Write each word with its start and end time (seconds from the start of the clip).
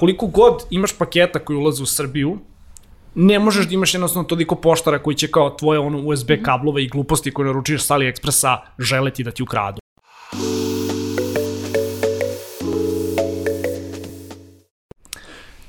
koliko 0.00 0.26
god 0.26 0.62
imaš 0.70 0.92
paketa 0.98 1.38
koji 1.38 1.56
ulaze 1.56 1.82
u 1.82 1.86
Srbiju, 1.86 2.38
ne 3.14 3.38
možeš 3.38 3.66
da 3.68 3.74
imaš 3.74 3.94
jednostavno 3.94 4.28
toliko 4.28 4.54
poštara 4.54 4.98
koji 4.98 5.16
će 5.16 5.28
kao 5.30 5.50
tvoje 5.50 5.78
ono 5.78 5.98
USB 5.98 6.30
kablove 6.42 6.84
i 6.84 6.88
gluposti 6.88 7.30
koje 7.30 7.46
naručiš 7.46 7.84
sa 7.84 7.94
AliExpressa 7.98 8.56
želeti 8.78 9.24
da 9.24 9.30
ti 9.30 9.42
ukradu. 9.42 9.79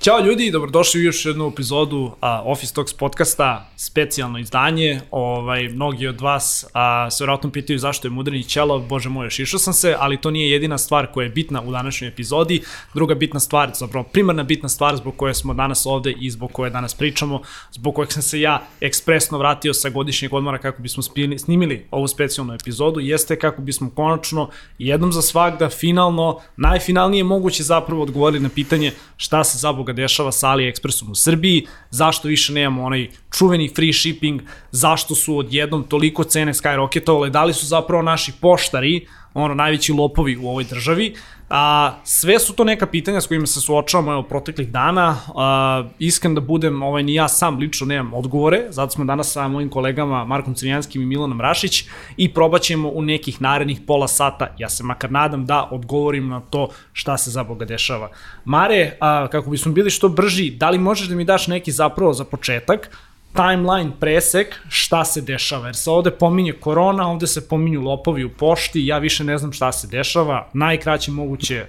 Ćao 0.02 0.20
ljudi, 0.20 0.52
dobrodošli 0.52 1.00
u 1.00 1.04
još 1.04 1.26
jednu 1.26 1.48
epizodu 1.48 2.12
a, 2.22 2.42
Office 2.46 2.74
Talks 2.74 2.94
podcasta, 2.94 3.70
specijalno 3.76 4.40
izdanje. 4.40 5.02
Ovaj, 5.12 5.70
mnogi 5.70 6.08
od 6.08 6.22
vas 6.22 6.66
a, 6.74 7.12
se 7.12 7.24
vjerojatno 7.24 7.52
pitaju 7.52 7.80
zašto 7.80 8.08
je 8.08 8.12
Mudrni 8.12 8.44
ćelo, 8.44 8.80
bože 8.80 9.10
moj, 9.10 9.26
još 9.26 9.40
išao 9.40 9.60
sam 9.60 9.74
se, 9.74 9.96
ali 10.00 10.22
to 10.22 10.32
nije 10.32 10.52
jedina 10.52 10.78
stvar 10.78 11.08
koja 11.14 11.24
je 11.24 11.30
bitna 11.30 11.62
u 11.62 11.72
današnjoj 11.72 12.08
epizodi. 12.08 12.62
Druga 12.94 13.16
bitna 13.16 13.40
stvar, 13.40 13.72
zapravo 13.74 14.04
primarna 14.04 14.44
bitna 14.44 14.70
stvar 14.70 14.96
zbog 14.96 15.16
koje 15.16 15.34
smo 15.34 15.54
danas 15.54 15.86
ovde 15.86 16.12
i 16.20 16.30
zbog 16.30 16.52
koje 16.52 16.70
danas 16.70 16.94
pričamo, 16.94 17.42
zbog 17.72 17.96
kojeg 17.96 18.12
sam 18.12 18.22
se 18.22 18.42
ja 18.42 18.62
ekspresno 18.80 19.38
vratio 19.38 19.74
sa 19.74 19.90
godišnjeg 19.90 20.34
odmora 20.34 20.58
kako 20.58 20.82
bismo 20.82 21.04
spili, 21.04 21.40
snimili 21.40 21.88
ovu 21.92 22.08
specijalnu 22.08 22.54
epizodu, 22.54 23.00
jeste 23.00 23.40
kako 23.40 23.62
bismo 23.62 23.90
konačno 23.96 24.50
jednom 24.80 25.12
za 25.12 25.22
svakda 25.22 25.70
finalno, 25.70 26.40
najfinalnije 26.58 27.24
moguće 27.24 27.64
zapravo 27.64 28.04
odgovorili 28.04 28.44
na 28.44 28.50
pitanje 28.50 28.92
šta 29.18 29.44
se 29.44 29.58
za 29.58 29.74
Boga 29.74 29.91
toga 29.92 30.02
dešava 30.02 30.32
sa 30.32 30.50
AliExpressom 30.56 31.12
u 31.12 31.16
Srbiji, 31.16 31.68
zašto 31.92 32.28
više 32.28 32.54
nemamo 32.54 32.84
onaj 32.84 33.10
čuveni 33.32 33.70
free 33.76 33.94
shipping, 33.94 34.42
zašto 34.72 35.16
su 35.16 35.38
odjednom 35.38 35.84
toliko 35.84 36.24
cene 36.24 36.54
skyrocketovale, 36.54 37.30
da 37.30 37.44
li 37.44 37.54
su 37.54 37.66
zapravo 37.66 38.04
naši 38.04 38.32
poštari, 38.42 39.08
ono, 39.34 39.54
najveći 39.54 39.94
lopovi 39.94 40.38
u 40.38 40.48
ovoj 40.48 40.64
državi. 40.64 41.16
A, 41.54 41.94
sve 42.04 42.40
su 42.40 42.54
to 42.54 42.64
neka 42.64 42.86
pitanja 42.86 43.22
s 43.22 43.28
kojima 43.28 43.48
se 43.48 43.62
suočavamo 43.62 44.12
evo, 44.12 44.24
proteklih 44.24 44.72
dana. 44.72 45.18
A, 45.36 45.84
iskren 46.00 46.36
da 46.36 46.42
budem, 46.42 46.82
ovaj, 46.82 47.04
ni 47.04 47.14
ja 47.14 47.28
sam 47.28 47.58
lično 47.58 47.88
nemam 47.88 48.14
odgovore, 48.14 48.66
zato 48.70 48.92
smo 48.92 49.06
danas 49.06 49.32
sa 49.32 49.48
mojim 49.48 49.70
kolegama 49.70 50.26
Markom 50.26 50.54
Crnjanskim 50.54 51.02
i 51.02 51.06
Milanom 51.06 51.42
Rašić 51.42 51.84
i 52.18 52.34
probat 52.34 52.62
ćemo 52.62 52.90
u 52.90 53.02
nekih 53.02 53.42
narednih 53.42 53.82
pola 53.88 54.08
sata, 54.08 54.56
ja 54.58 54.70
se 54.70 54.84
makar 54.84 55.12
nadam 55.12 55.46
da 55.46 55.68
odgovorim 55.72 56.28
na 56.28 56.40
to 56.40 56.70
šta 56.94 57.18
se 57.18 57.32
za 57.32 57.44
Boga 57.44 57.66
dešava. 57.66 58.10
Mare, 58.46 58.98
a, 59.00 59.28
kako 59.28 59.50
bismo 59.50 59.72
bili 59.72 59.90
što 59.90 60.10
brži, 60.10 60.52
da 60.52 60.70
li 60.70 60.80
možeš 60.80 61.08
da 61.08 61.16
mi 61.16 61.26
daš 61.26 61.48
neki 61.48 61.72
zapravo 61.72 62.14
za 62.14 62.24
početak, 62.24 62.90
timeline 63.36 63.92
presek 64.00 64.60
šta 64.70 65.06
se 65.06 65.22
dešava, 65.22 65.66
jer 65.66 65.76
se 65.76 65.90
ovde 65.90 66.12
pominje 66.12 66.54
korona, 66.54 67.08
ovde 67.08 67.28
se 67.28 67.48
pominju 67.48 67.82
lopovi 67.82 68.24
u 68.24 68.30
pošti, 68.30 68.86
ja 68.86 68.98
više 68.98 69.24
ne 69.24 69.38
znam 69.38 69.52
šta 69.52 69.72
se 69.72 69.88
dešava, 69.88 70.50
najkraće 70.54 71.12
moguće 71.12 71.66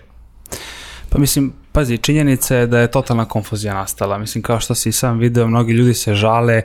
Pa 1.13 1.19
mislim, 1.19 1.53
Pazi, 1.75 1.99
činjenica 1.99 2.57
je 2.57 2.67
da 2.67 2.79
je 2.79 2.91
totalna 2.91 3.25
konfuzija 3.25 3.75
nastala. 3.75 4.19
Mislim, 4.19 4.43
kao 4.43 4.61
što 4.61 4.75
si 4.75 4.93
sam 4.93 5.19
video, 5.19 5.47
mnogi 5.47 5.73
ljudi 5.73 5.95
se 5.95 6.15
žale, 6.15 6.63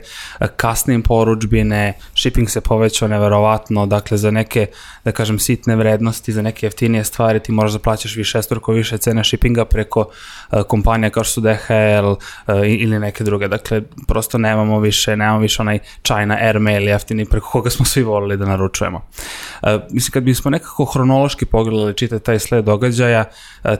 kasnim 0.56 1.02
poručbine, 1.02 1.92
shipping 2.14 2.50
se 2.50 2.60
povećao 2.60 3.08
neverovatno, 3.08 3.86
dakle 3.86 4.18
za 4.18 4.30
neke, 4.30 4.66
da 5.04 5.12
kažem, 5.12 5.38
sitne 5.38 5.76
vrednosti, 5.76 6.32
za 6.32 6.42
neke 6.42 6.66
jeftinije 6.66 7.04
stvari 7.04 7.40
ti 7.40 7.52
možeš 7.52 7.72
da 7.72 7.78
plaćaš 7.78 8.16
više 8.16 8.42
struko 8.42 8.72
više 8.72 8.98
cene 8.98 9.24
shippinga 9.24 9.64
preko 9.64 10.00
uh, 10.00 10.62
kompanija 10.62 11.10
kao 11.10 11.24
što 11.24 11.32
su 11.32 11.40
DHL 11.40 12.10
uh, 12.10 12.18
ili 12.64 12.98
neke 12.98 13.24
druge. 13.24 13.48
Dakle, 13.48 13.82
prosto 14.08 14.38
nemamo 14.38 14.80
više, 14.80 15.16
nemamo 15.16 15.38
više 15.38 15.62
onaj 15.62 15.78
China 16.02 16.36
Airmail 16.40 16.88
jeftini 16.88 17.24
preko 17.24 17.48
koga 17.50 17.70
smo 17.70 17.84
svi 17.84 18.02
volili 18.02 18.36
da 18.36 18.46
naručujemo. 18.46 19.00
Uh, 19.62 19.68
mislim, 19.90 20.12
kad 20.12 20.22
bismo 20.22 20.50
nekako 20.50 20.84
hronološki 20.84 21.46
pogledali 21.46 21.94
čitati 21.94 22.24
taj 22.24 22.38
sled 22.38 22.64
događaja, 22.64 23.24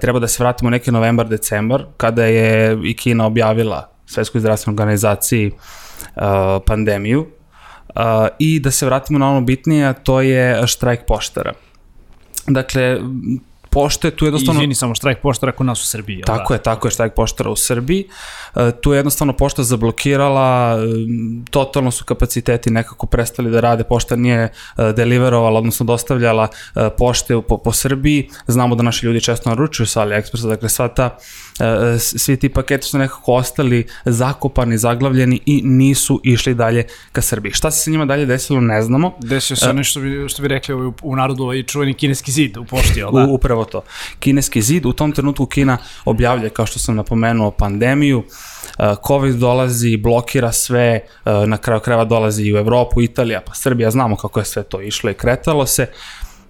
treba 0.00 0.18
da 0.18 0.28
se 0.28 0.42
vratimo 0.42 0.70
neke 0.70 0.92
novembre 0.92 1.17
novembar, 1.18 1.28
decembar, 1.28 1.86
kada 1.96 2.24
je 2.24 2.78
i 2.84 2.96
Kina 2.96 3.26
objavila 3.26 3.88
Svetskoj 4.06 4.40
zdravstvenoj 4.40 4.74
organizaciji 4.74 5.50
uh, 5.50 6.62
pandemiju 6.66 7.20
uh, 7.20 8.28
i 8.38 8.60
da 8.60 8.70
se 8.70 8.86
vratimo 8.86 9.18
na 9.18 9.30
ono 9.30 9.40
bitnije, 9.40 9.94
to 10.02 10.20
je 10.20 10.66
štrajk 10.66 11.06
poštara. 11.06 11.52
Dakle, 12.46 13.00
pošte 13.78 14.10
tu 14.10 14.24
jednostavno... 14.24 14.60
Izvini, 14.60 14.74
samo 14.74 14.94
štrajk 14.94 15.20
poštara 15.22 15.52
kod 15.52 15.66
nas 15.66 15.82
u 15.82 15.86
Srbiji. 15.86 16.22
Tako 16.26 16.52
da? 16.52 16.54
je, 16.54 16.62
tako 16.62 16.88
je, 16.88 16.90
štrajk 16.90 17.14
poštara 17.14 17.50
u 17.50 17.56
Srbiji. 17.56 18.08
E, 18.56 18.72
tu 18.80 18.92
je 18.92 18.98
jednostavno 18.98 19.32
pošta 19.32 19.62
zablokirala, 19.62 20.78
e, 20.78 20.86
totalno 21.50 21.90
su 21.90 22.04
kapaciteti 22.04 22.70
nekako 22.70 23.06
prestali 23.06 23.50
da 23.50 23.60
rade, 23.60 23.84
pošta 23.84 24.16
nije 24.16 24.42
e, 24.42 24.50
deliverovala, 24.92 25.58
odnosno 25.58 25.86
dostavljala 25.86 26.48
pošte 26.98 27.40
po, 27.48 27.58
po 27.58 27.72
Srbiji. 27.72 28.30
Znamo 28.46 28.74
da 28.74 28.82
naši 28.82 29.06
ljudi 29.06 29.20
često 29.20 29.50
naručuju 29.50 29.86
sa 29.86 30.02
AliExpressa, 30.02 30.48
dakle 30.48 30.68
sva 30.68 30.88
ta, 30.88 31.16
svi 31.98 32.36
ti 32.36 32.48
paketi 32.48 32.86
su 32.86 32.98
nekako 32.98 33.32
ostali 33.32 33.86
zakopani, 34.04 34.78
zaglavljeni 34.78 35.40
i 35.46 35.62
nisu 35.64 36.20
išli 36.24 36.54
dalje 36.54 36.86
ka 37.12 37.22
Srbiji. 37.22 37.52
Šta 37.52 37.70
se 37.70 37.84
sa 37.84 37.90
njima 37.90 38.04
dalje 38.04 38.26
desilo, 38.26 38.60
ne 38.60 38.82
znamo. 38.82 39.12
Desio 39.20 39.56
se 39.56 39.72
nešto 39.72 39.90
što 39.90 40.00
bi, 40.00 40.28
što 40.28 40.42
bi 40.42 40.48
rekli 40.48 40.74
u, 40.74 40.94
u 41.02 41.16
narodu 41.16 41.42
ovaj 41.42 41.62
čuveni 41.62 41.94
kineski 41.94 42.32
zid 42.32 42.56
u 42.56 42.64
pošti, 42.64 43.00
da? 43.00 43.26
Upravo 43.30 43.64
to. 43.64 43.82
Kineski 44.18 44.62
zid, 44.62 44.86
u 44.86 44.92
tom 44.92 45.12
trenutku 45.12 45.46
Kina 45.46 45.78
objavlja, 46.04 46.48
kao 46.48 46.66
što 46.66 46.78
sam 46.78 46.96
napomenuo, 46.96 47.50
pandemiju, 47.50 48.24
COVID 49.06 49.34
dolazi, 49.34 49.96
blokira 49.96 50.52
sve, 50.52 51.00
na 51.46 51.56
kraju 51.56 51.80
kreva 51.80 52.04
dolazi 52.04 52.42
i 52.44 52.54
u 52.54 52.56
Evropu, 52.56 53.02
Italija, 53.02 53.40
pa 53.40 53.54
Srbija, 53.54 53.90
znamo 53.90 54.16
kako 54.16 54.38
je 54.38 54.44
sve 54.44 54.62
to 54.62 54.80
išlo 54.80 55.10
i 55.10 55.14
kretalo 55.14 55.66
se. 55.66 55.86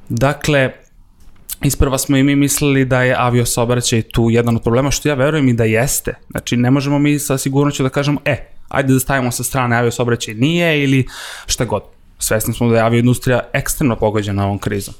Dakle, 0.08 0.72
Isprva 1.62 1.98
smo 1.98 2.16
i 2.16 2.22
mi 2.22 2.36
mislili 2.36 2.84
da 2.84 3.02
je 3.02 3.14
avio 3.18 3.46
saobraćaj 3.46 4.02
tu 4.02 4.30
jedan 4.30 4.56
od 4.56 4.62
problema, 4.62 4.90
što 4.90 5.08
ja 5.08 5.14
verujem 5.14 5.48
i 5.48 5.52
da 5.52 5.64
jeste. 5.64 6.14
Znači, 6.30 6.56
ne 6.56 6.70
možemo 6.70 6.98
mi 6.98 7.18
sa 7.18 7.38
sigurnoću 7.38 7.82
da 7.82 7.88
kažemo, 7.88 8.20
e, 8.24 8.36
ajde 8.68 8.92
da 8.92 9.00
stavimo 9.00 9.30
sa 9.30 9.44
strane 9.44 9.76
avio 9.76 9.90
saobraćaj 9.90 10.34
nije 10.34 10.82
ili 10.82 11.06
šta 11.46 11.64
god. 11.64 11.82
Svesni 12.18 12.54
smo 12.54 12.68
da 12.68 12.76
je 12.76 12.82
avio 12.82 12.98
industrija 12.98 13.40
ekstremno 13.52 13.96
pogođena 13.96 14.44
ovom 14.44 14.58
krizom. 14.58 14.94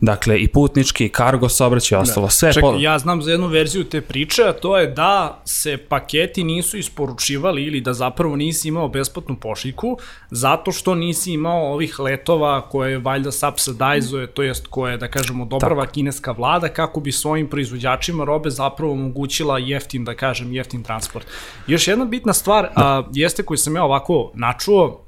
Dakle, 0.00 0.38
i 0.38 0.48
putnički, 0.48 1.04
i 1.04 1.08
kargo 1.08 1.48
saobraćaj, 1.48 1.98
ostalo 1.98 2.26
da. 2.26 2.30
sve. 2.30 2.52
Čekaj, 2.52 2.70
po... 2.70 2.76
ja 2.78 2.98
znam 2.98 3.22
za 3.22 3.30
jednu 3.30 3.46
verziju 3.46 3.84
te 3.84 4.00
priče, 4.00 4.42
a 4.42 4.52
to 4.52 4.78
je 4.78 4.86
da 4.86 5.42
se 5.44 5.76
paketi 5.76 6.44
nisu 6.44 6.78
isporučivali 6.78 7.62
ili 7.62 7.80
da 7.80 7.92
zapravo 7.92 8.36
nisi 8.36 8.68
imao 8.68 8.88
besplatnu 8.88 9.36
pošiljku, 9.36 9.98
zato 10.30 10.72
što 10.72 10.94
nisi 10.94 11.32
imao 11.32 11.72
ovih 11.72 11.98
letova 12.00 12.68
koje 12.68 12.98
valjda 12.98 13.32
subsidizuje, 13.32 14.26
to 14.26 14.42
jest 14.42 14.66
koje, 14.66 14.96
da 14.96 15.08
kažemo, 15.08 15.44
dobrava 15.44 15.82
Tako. 15.82 15.92
kineska 15.92 16.32
vlada, 16.32 16.68
kako 16.68 17.00
bi 17.00 17.12
svojim 17.12 17.50
proizvođačima 17.50 18.24
robe 18.24 18.50
zapravo 18.50 18.92
omogućila 18.92 19.58
jeftin, 19.58 20.04
da 20.04 20.14
kažem, 20.14 20.52
jeftin 20.52 20.82
transport. 20.82 21.26
Još 21.66 21.88
jedna 21.88 22.04
bitna 22.04 22.32
stvar, 22.32 22.62
da. 22.62 22.70
a, 22.76 23.02
jeste 23.12 23.42
koju 23.42 23.58
sam 23.58 23.76
ja 23.76 23.84
ovako 23.84 24.30
načuo, 24.34 25.04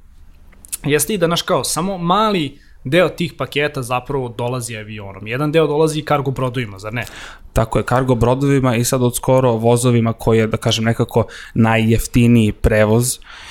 jeste 0.85 1.15
i 1.15 1.19
da, 1.19 1.27
naš 1.27 1.43
kao, 1.43 1.65
samo 1.65 1.99
mali 1.99 2.66
deo 2.87 3.09
tih 3.09 3.33
paketa 3.39 3.83
zapravo 3.83 4.29
dolazi 4.29 4.77
avionom. 4.77 5.27
Jedan 5.27 5.53
deo 5.53 5.67
dolazi 5.67 5.99
i 5.99 6.05
kargo 6.05 6.31
brodovima, 6.31 6.79
zar 6.79 6.95
ne? 6.95 7.05
Tako 7.53 7.79
je, 7.79 7.85
kargo 7.85 8.15
brodovima 8.15 8.77
i 8.77 8.85
sad 8.85 9.03
od 9.03 9.17
skoro 9.17 9.53
vozovima 9.53 10.13
koji 10.13 10.39
je, 10.39 10.47
da 10.47 10.57
kažem, 10.57 10.85
nekako 10.85 11.27
najjeftiniji 11.55 12.53
prevoz, 12.53 13.19
uh, 13.19 13.46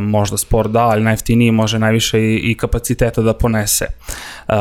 možda 0.00 0.36
sport 0.36 0.70
da, 0.70 0.84
ali 0.84 1.02
najjeftiniji 1.02 1.50
može 1.50 1.78
najviše 1.78 2.20
i, 2.20 2.36
i 2.36 2.54
kapaciteta 2.54 3.22
da 3.22 3.34
ponese. 3.34 3.86
Uh, 4.48 4.54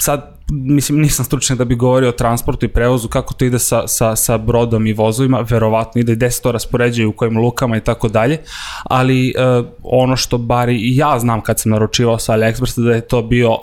sad, 0.00 0.32
mislim, 0.50 1.00
nisam 1.00 1.24
stručnjak 1.24 1.58
da 1.58 1.64
bi 1.64 1.74
govorio 1.74 2.08
o 2.08 2.12
transportu 2.12 2.66
i 2.66 2.68
prevozu, 2.68 3.08
kako 3.08 3.34
to 3.34 3.44
ide 3.44 3.58
sa, 3.58 3.86
sa, 3.86 4.16
sa 4.16 4.38
brodom 4.38 4.86
i 4.86 4.92
vozovima, 4.92 5.44
verovatno 5.50 6.00
ide 6.00 6.14
gde 6.14 6.30
se 6.30 6.42
to 6.42 6.52
raspoređaju, 6.52 7.08
u 7.08 7.12
kojim 7.12 7.38
lukama 7.38 7.76
i 7.76 7.80
tako 7.80 8.08
dalje, 8.08 8.38
ali 8.84 9.34
uh, 9.36 9.66
ono 9.82 10.16
što 10.16 10.38
bari 10.38 10.76
i 10.76 10.96
ja 10.96 11.18
znam 11.18 11.40
kad 11.40 11.60
sam 11.60 11.72
naručivao 11.72 12.18
sa 12.18 12.32
AliExpressa 12.32 12.84
da 12.84 12.92
je 12.92 13.00
to 13.00 13.22
bio, 13.22 13.50
uh, 13.50 13.58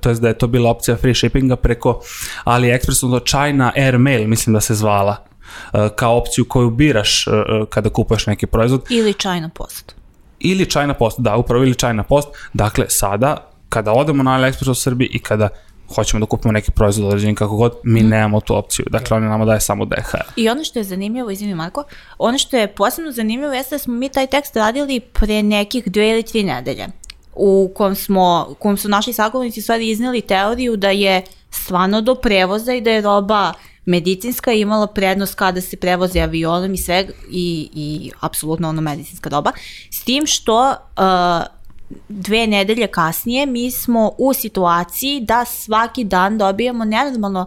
to 0.00 0.08
je 0.08 0.14
da 0.14 0.28
je 0.28 0.38
to 0.38 0.46
bila 0.46 0.70
opcija 0.70 0.96
free 0.96 1.14
shippinga 1.14 1.56
preko 1.56 2.00
AliExpressa, 2.44 3.06
odnosno 3.06 3.26
China 3.26 3.72
Air 3.76 3.98
Mail, 3.98 4.28
mislim 4.28 4.54
da 4.54 4.60
se 4.60 4.74
zvala, 4.74 5.31
kao 5.96 6.16
opciju 6.16 6.44
koju 6.44 6.70
biraš 6.70 7.26
uh, 7.26 7.32
kada 7.68 7.90
kupuješ 7.90 8.26
neki 8.26 8.46
proizvod. 8.46 8.86
Ili 8.90 9.14
China 9.14 9.50
Post. 9.54 9.94
Ili 10.40 10.70
China 10.70 10.94
Post, 10.94 11.20
da, 11.20 11.36
upravo 11.36 11.64
ili 11.64 11.74
China 11.74 12.02
Post. 12.02 12.28
Dakle, 12.52 12.84
sada, 12.88 13.50
kada 13.68 13.92
odemo 13.92 14.22
na 14.22 14.30
AliExpress 14.30 14.70
u 14.70 14.74
Srbiji 14.74 15.08
i 15.12 15.18
kada 15.18 15.48
hoćemo 15.94 16.20
da 16.20 16.26
kupimo 16.26 16.52
neki 16.52 16.70
proizvod 16.70 17.06
određen 17.06 17.34
kako 17.34 17.56
god, 17.56 17.72
mi 17.84 18.02
mm. 18.02 18.08
nemamo 18.08 18.40
tu 18.40 18.56
opciju. 18.56 18.86
Dakle, 18.90 19.16
oni 19.16 19.26
nama 19.26 19.44
daje 19.44 19.60
samo 19.60 19.84
DHL. 19.84 20.32
I 20.36 20.48
ono 20.48 20.64
što 20.64 20.78
je 20.78 20.84
zanimljivo, 20.84 21.30
izvimi 21.30 21.54
Marko, 21.54 21.84
ono 22.18 22.38
što 22.38 22.56
je 22.56 22.74
posebno 22.74 23.12
zanimljivo 23.12 23.52
jeste 23.52 23.74
da 23.74 23.78
smo 23.78 23.94
mi 23.94 24.08
taj 24.08 24.26
tekst 24.26 24.56
radili 24.56 25.00
pre 25.00 25.42
nekih 25.42 25.84
dve 25.86 26.10
ili 26.10 26.22
tri 26.22 26.42
nedelje 26.42 26.86
u 27.34 27.72
kom, 27.74 27.94
smo, 27.94 28.46
u 28.50 28.54
kom 28.54 28.76
su 28.76 28.88
naši 28.88 29.12
sagovornici 29.12 29.62
stvari 29.62 29.90
izneli 29.90 30.20
teoriju 30.20 30.76
da 30.76 30.90
je 30.90 31.22
stvarno 31.50 32.00
do 32.00 32.14
prevoza 32.14 32.74
i 32.74 32.80
da 32.80 32.90
je 32.90 33.00
roba 33.00 33.52
medicinska 33.84 34.52
imala 34.52 34.86
prednost 34.86 35.34
kada 35.34 35.60
se 35.60 35.76
prevozi 35.76 36.20
avionom 36.20 36.74
i 36.74 36.78
sve 36.78 37.08
i, 37.30 37.68
i 37.74 38.10
apsolutno 38.20 38.68
ono 38.68 38.80
medicinska 38.80 39.30
roba. 39.30 39.52
S 39.90 40.04
tim 40.04 40.26
što 40.26 40.70
uh, 40.70 41.46
dve 42.08 42.46
nedelje 42.46 42.86
kasnije 42.86 43.46
mi 43.46 43.70
smo 43.70 44.12
u 44.18 44.32
situaciji 44.32 45.20
da 45.20 45.44
svaki 45.44 46.04
dan 46.04 46.38
dobijamo 46.38 46.84
nenormalno 46.84 47.46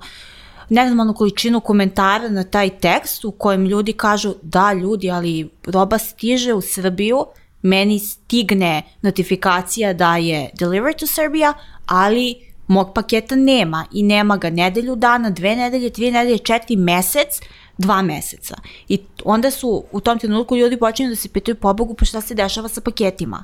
nenormalnu 0.70 1.14
količinu 1.14 1.60
komentara 1.60 2.30
na 2.30 2.44
taj 2.44 2.70
tekst 2.70 3.26
u 3.26 3.32
kojem 3.32 3.66
ljudi 3.66 3.94
kažu 3.94 4.34
da 4.42 4.74
ljudi, 4.74 5.12
ali 5.12 5.50
roba 5.66 5.98
stiže 5.98 6.54
u 6.54 6.62
Srbiju, 6.62 7.26
meni 7.62 8.00
stigne 8.00 8.84
notifikacija 9.02 9.94
da 9.94 10.18
je 10.18 10.50
delivered 10.60 10.98
to 10.98 11.08
Serbia, 11.08 11.54
ali 11.86 12.55
mog 12.68 12.94
paketa 12.94 13.36
nema 13.36 13.86
i 13.92 14.04
nema 14.04 14.38
ga 14.38 14.50
nedelju 14.50 14.96
dana, 14.96 15.30
dve 15.30 15.56
nedelje, 15.56 15.90
tri 15.90 16.12
nedelje, 16.12 16.38
četiri 16.38 16.76
mesec, 16.76 17.40
dva 17.78 18.02
meseca. 18.02 18.56
I 18.88 19.00
onda 19.24 19.52
su 19.52 19.84
u 19.92 20.00
tom 20.00 20.20
trenutku 20.20 20.58
ljudi 20.58 20.80
počinju 20.80 21.10
da 21.10 21.16
se 21.16 21.30
pitaju 21.30 21.56
po 21.56 21.74
Bogu 21.74 21.94
pa 21.94 22.06
šta 22.06 22.22
se 22.22 22.36
dešava 22.36 22.68
sa 22.68 22.82
paketima. 22.82 23.44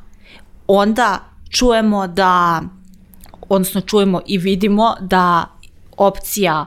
Onda 0.68 1.20
čujemo 1.50 2.08
da, 2.08 2.62
odnosno 3.50 3.82
čujemo 3.82 4.22
i 4.26 4.38
vidimo 4.38 4.96
da 5.00 5.46
opcija 5.98 6.66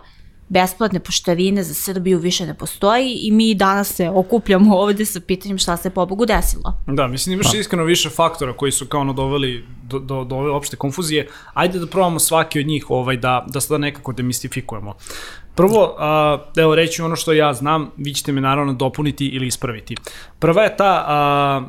besplatne 0.55 1.01
poštarine 1.01 1.63
za 1.63 1.75
Srbiju 1.75 2.19
više 2.19 2.47
ne 2.47 2.55
postoji 2.55 3.19
i 3.23 3.33
mi 3.33 3.55
danas 3.55 3.95
se 3.95 4.09
okupljamo 4.09 4.77
ovde 4.77 5.05
sa 5.05 5.21
pitanjem 5.21 5.59
šta 5.59 5.77
se 5.77 5.91
po 5.91 6.07
Bogu 6.07 6.27
desilo. 6.27 6.79
Da, 6.87 7.07
mislim 7.07 7.33
imaš 7.33 7.53
da. 7.53 7.59
iskreno 7.59 7.85
više 7.85 8.11
faktora 8.11 8.53
koji 8.53 8.73
su 8.73 8.87
kao 8.87 9.01
ono 9.01 9.13
doveli 9.13 9.65
do, 9.83 9.99
do, 9.99 10.25
do 10.25 10.37
ove 10.37 10.51
opšte 10.51 10.77
konfuzije. 10.77 11.29
Ajde 11.55 11.79
da 11.79 11.87
probamo 11.87 12.19
svaki 12.19 12.61
od 12.61 12.67
njih 12.67 12.91
ovaj, 12.91 13.17
da, 13.17 13.45
da 13.49 13.61
sada 13.61 13.79
nekako 13.79 14.13
demistifikujemo. 14.13 14.95
Prvo, 15.55 15.97
a, 15.99 16.39
evo 16.57 16.75
reći 16.75 17.03
ono 17.03 17.17
što 17.17 17.33
ja 17.33 17.53
znam, 17.55 17.91
vi 17.97 18.15
ćete 18.15 18.33
me 18.33 18.41
naravno 18.41 18.73
dopuniti 18.73 19.27
ili 19.27 19.47
ispraviti. 19.47 19.97
Prva 20.39 20.63
je 20.63 20.77
ta 20.77 21.05
a, 21.07 21.63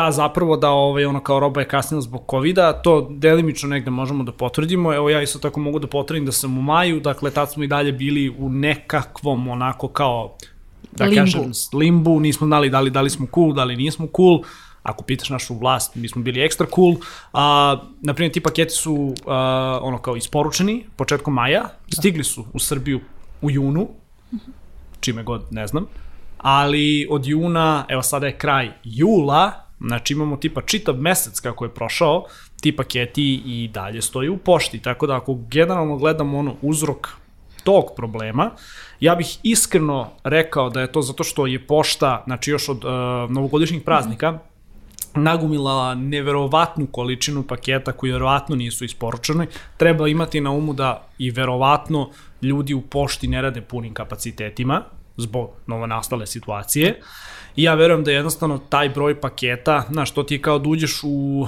ta 0.00 0.10
zapravo 0.10 0.56
da 0.56 0.70
ovaj, 0.70 1.04
ono 1.04 1.20
kao 1.20 1.40
roba 1.40 1.60
je 1.60 1.68
kasnila 1.68 2.00
zbog 2.00 2.22
covid 2.30 2.56
to 2.82 3.08
delimično 3.10 3.68
negde 3.68 3.90
možemo 3.90 4.24
da 4.24 4.32
potvrdimo. 4.32 4.94
Evo 4.94 5.10
ja 5.10 5.22
isto 5.22 5.38
tako 5.38 5.60
mogu 5.60 5.78
da 5.78 5.86
potvrdim 5.86 6.26
da 6.26 6.32
sam 6.32 6.58
u 6.58 6.62
maju, 6.62 7.00
dakle 7.00 7.30
tad 7.30 7.52
smo 7.52 7.64
i 7.64 7.66
dalje 7.66 7.92
bili 7.92 8.30
u 8.38 8.48
nekakvom 8.48 9.48
onako 9.48 9.88
kao 9.88 10.36
da 10.92 11.04
limbu. 11.04 11.20
kažem 11.20 11.52
limbu, 11.74 12.20
nismo 12.20 12.46
znali 12.46 12.70
da 12.70 12.80
li, 12.80 12.90
da 12.90 13.00
li 13.00 13.10
smo 13.10 13.26
cool, 13.34 13.52
da 13.52 13.64
li 13.64 13.76
nismo 13.76 14.08
cool. 14.16 14.40
Ako 14.82 15.04
pitaš 15.04 15.30
našu 15.30 15.54
vlast, 15.54 15.94
mi 15.94 16.08
smo 16.08 16.22
bili 16.22 16.40
ekstra 16.40 16.66
cool. 16.74 16.96
A, 17.32 17.76
naprimjer, 18.00 18.32
ti 18.32 18.40
paketi 18.40 18.70
su 18.70 19.14
a, 19.26 19.78
ono 19.82 19.98
kao 19.98 20.16
isporučeni 20.16 20.84
početkom 20.96 21.34
maja, 21.34 21.68
stigli 21.92 22.24
su 22.24 22.44
u 22.52 22.58
Srbiju 22.58 23.00
u 23.42 23.50
junu, 23.50 23.88
čime 25.00 25.22
god, 25.22 25.42
ne 25.50 25.66
znam, 25.66 25.86
ali 26.38 27.06
od 27.10 27.26
juna, 27.26 27.84
evo 27.88 28.02
sada 28.02 28.26
je 28.26 28.38
kraj 28.38 28.70
jula, 28.84 29.69
Znači 29.80 30.12
imamo 30.12 30.36
tipa 30.36 30.62
čitav 30.62 30.96
mesec 30.96 31.40
kako 31.40 31.64
je 31.64 31.74
prošao, 31.74 32.24
ti 32.60 32.76
paketi 32.76 33.42
i 33.46 33.70
dalje 33.74 34.02
stoji 34.02 34.28
u 34.28 34.36
pošti, 34.36 34.82
tako 34.82 35.06
da 35.06 35.16
ako 35.16 35.34
generalno 35.50 35.96
gledamo 35.96 36.38
ono 36.38 36.54
uzrok 36.62 37.08
tog 37.64 37.84
problema, 37.96 38.50
ja 39.00 39.14
bih 39.14 39.38
iskreno 39.42 40.10
rekao 40.24 40.70
da 40.70 40.80
je 40.80 40.92
to 40.92 41.02
zato 41.02 41.24
što 41.24 41.46
je 41.46 41.66
pošta, 41.66 42.22
znači 42.26 42.50
još 42.50 42.68
od 42.68 42.84
uh, 42.84 42.90
novogodišnjih 43.30 43.82
praznika, 43.82 44.38
nagumila 45.14 45.94
neverovatnu 45.94 46.86
količinu 46.86 47.42
paketa 47.42 47.92
koji 47.92 48.12
verovatno 48.12 48.56
nisu 48.56 48.84
isporučeni. 48.84 49.46
Treba 49.76 50.08
imati 50.08 50.40
na 50.40 50.50
umu 50.50 50.72
da 50.72 51.08
i 51.18 51.30
verovatno 51.30 52.10
ljudi 52.42 52.74
u 52.74 52.80
pošti 52.80 53.28
ne 53.28 53.42
rade 53.42 53.60
punim 53.60 53.94
kapacitetima 53.94 54.82
zbog 55.20 55.50
novonastale 55.66 56.26
situacije. 56.26 57.00
Uh, 57.00 57.06
I 57.56 57.62
ja 57.62 57.74
verujem 57.74 58.04
da 58.04 58.10
jednostavno 58.10 58.58
taj 58.58 58.88
broj 58.88 59.20
paketa, 59.20 59.84
znaš, 59.90 60.10
to 60.10 60.22
ti 60.22 60.34
je 60.34 60.42
kao 60.42 60.58
da 60.58 60.68
uđeš 60.68 61.00
u 61.02 61.46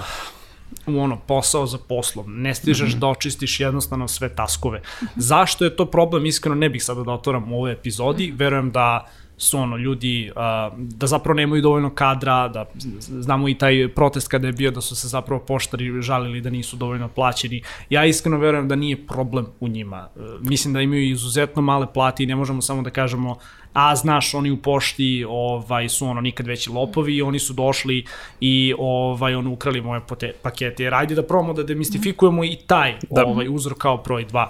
u 0.87 1.01
ono 1.01 1.19
posao 1.27 1.67
za 1.67 1.79
poslom, 1.89 2.43
ne 2.43 2.55
stižeš 2.55 2.89
mm 2.89 2.93
-hmm. 2.97 3.01
da 3.01 3.07
očistiš 3.07 3.61
jednostavno 3.61 4.09
sve 4.09 4.35
taskove. 4.35 4.81
Zašto 5.17 5.65
je 5.65 5.77
to 5.77 5.87
problem, 5.87 6.27
iskreno 6.27 6.55
ne 6.55 6.69
bih 6.69 6.85
sada 6.85 7.03
da 7.03 7.13
otvoram 7.13 7.53
u 7.53 7.57
ovoj 7.57 7.73
epizodi, 7.73 8.33
verujem 8.37 8.71
da 8.71 9.09
su 9.43 9.59
ono 9.59 9.77
ljudi 9.77 10.31
uh, 10.31 10.79
da 10.79 11.07
zapravo 11.07 11.37
nemaju 11.37 11.63
dovoljno 11.63 11.91
kadra, 11.91 12.49
da 12.49 12.65
znamo 13.09 13.49
i 13.49 13.55
taj 13.55 13.89
protest 13.95 14.29
kada 14.29 14.47
je 14.47 14.53
bio 14.53 14.71
da 14.71 14.81
su 14.81 14.97
se 14.97 15.09
zapravo 15.09 15.41
poštari 15.41 16.03
žalili 16.03 16.41
da 16.41 16.51
nisu 16.51 16.77
dovoljno 16.77 17.09
plaćeni. 17.09 17.63
Ja 17.91 18.05
iskreno 18.05 18.39
verujem 18.39 18.69
da 18.69 18.77
nije 18.77 19.07
problem 19.07 19.47
u 19.61 19.69
njima. 19.69 20.09
Uh, 20.17 20.23
mislim 20.41 20.75
da 20.75 20.81
imaju 20.81 21.11
izuzetno 21.11 21.63
male 21.63 21.87
plate 21.95 22.23
i 22.23 22.27
ne 22.27 22.37
možemo 22.37 22.63
samo 22.63 22.83
da 22.83 22.91
kažemo 22.91 23.37
a 23.73 23.97
znaš 23.97 24.35
oni 24.35 24.51
u 24.51 24.57
pošti 24.57 25.27
ovaj 25.29 25.89
su 25.89 26.07
ono 26.07 26.21
nikad 26.21 26.47
veći 26.47 26.71
lopovi 26.71 27.17
i 27.17 27.23
oni 27.23 27.39
su 27.39 27.53
došli 27.53 28.05
i 28.41 28.75
ovaj 28.79 29.35
on 29.35 29.47
ukrali 29.47 29.81
moje 29.81 30.01
pakete. 30.43 30.85
Jer 30.85 30.95
ajde 30.95 31.15
da 31.15 31.23
probamo 31.23 31.53
da 31.53 31.63
demistifikujemo 31.63 32.45
i 32.45 32.57
taj 32.67 32.95
da. 33.11 33.27
ovaj 33.27 33.49
uzrok 33.49 33.79
kao 33.79 33.97
broj 33.97 34.27
2. 34.27 34.47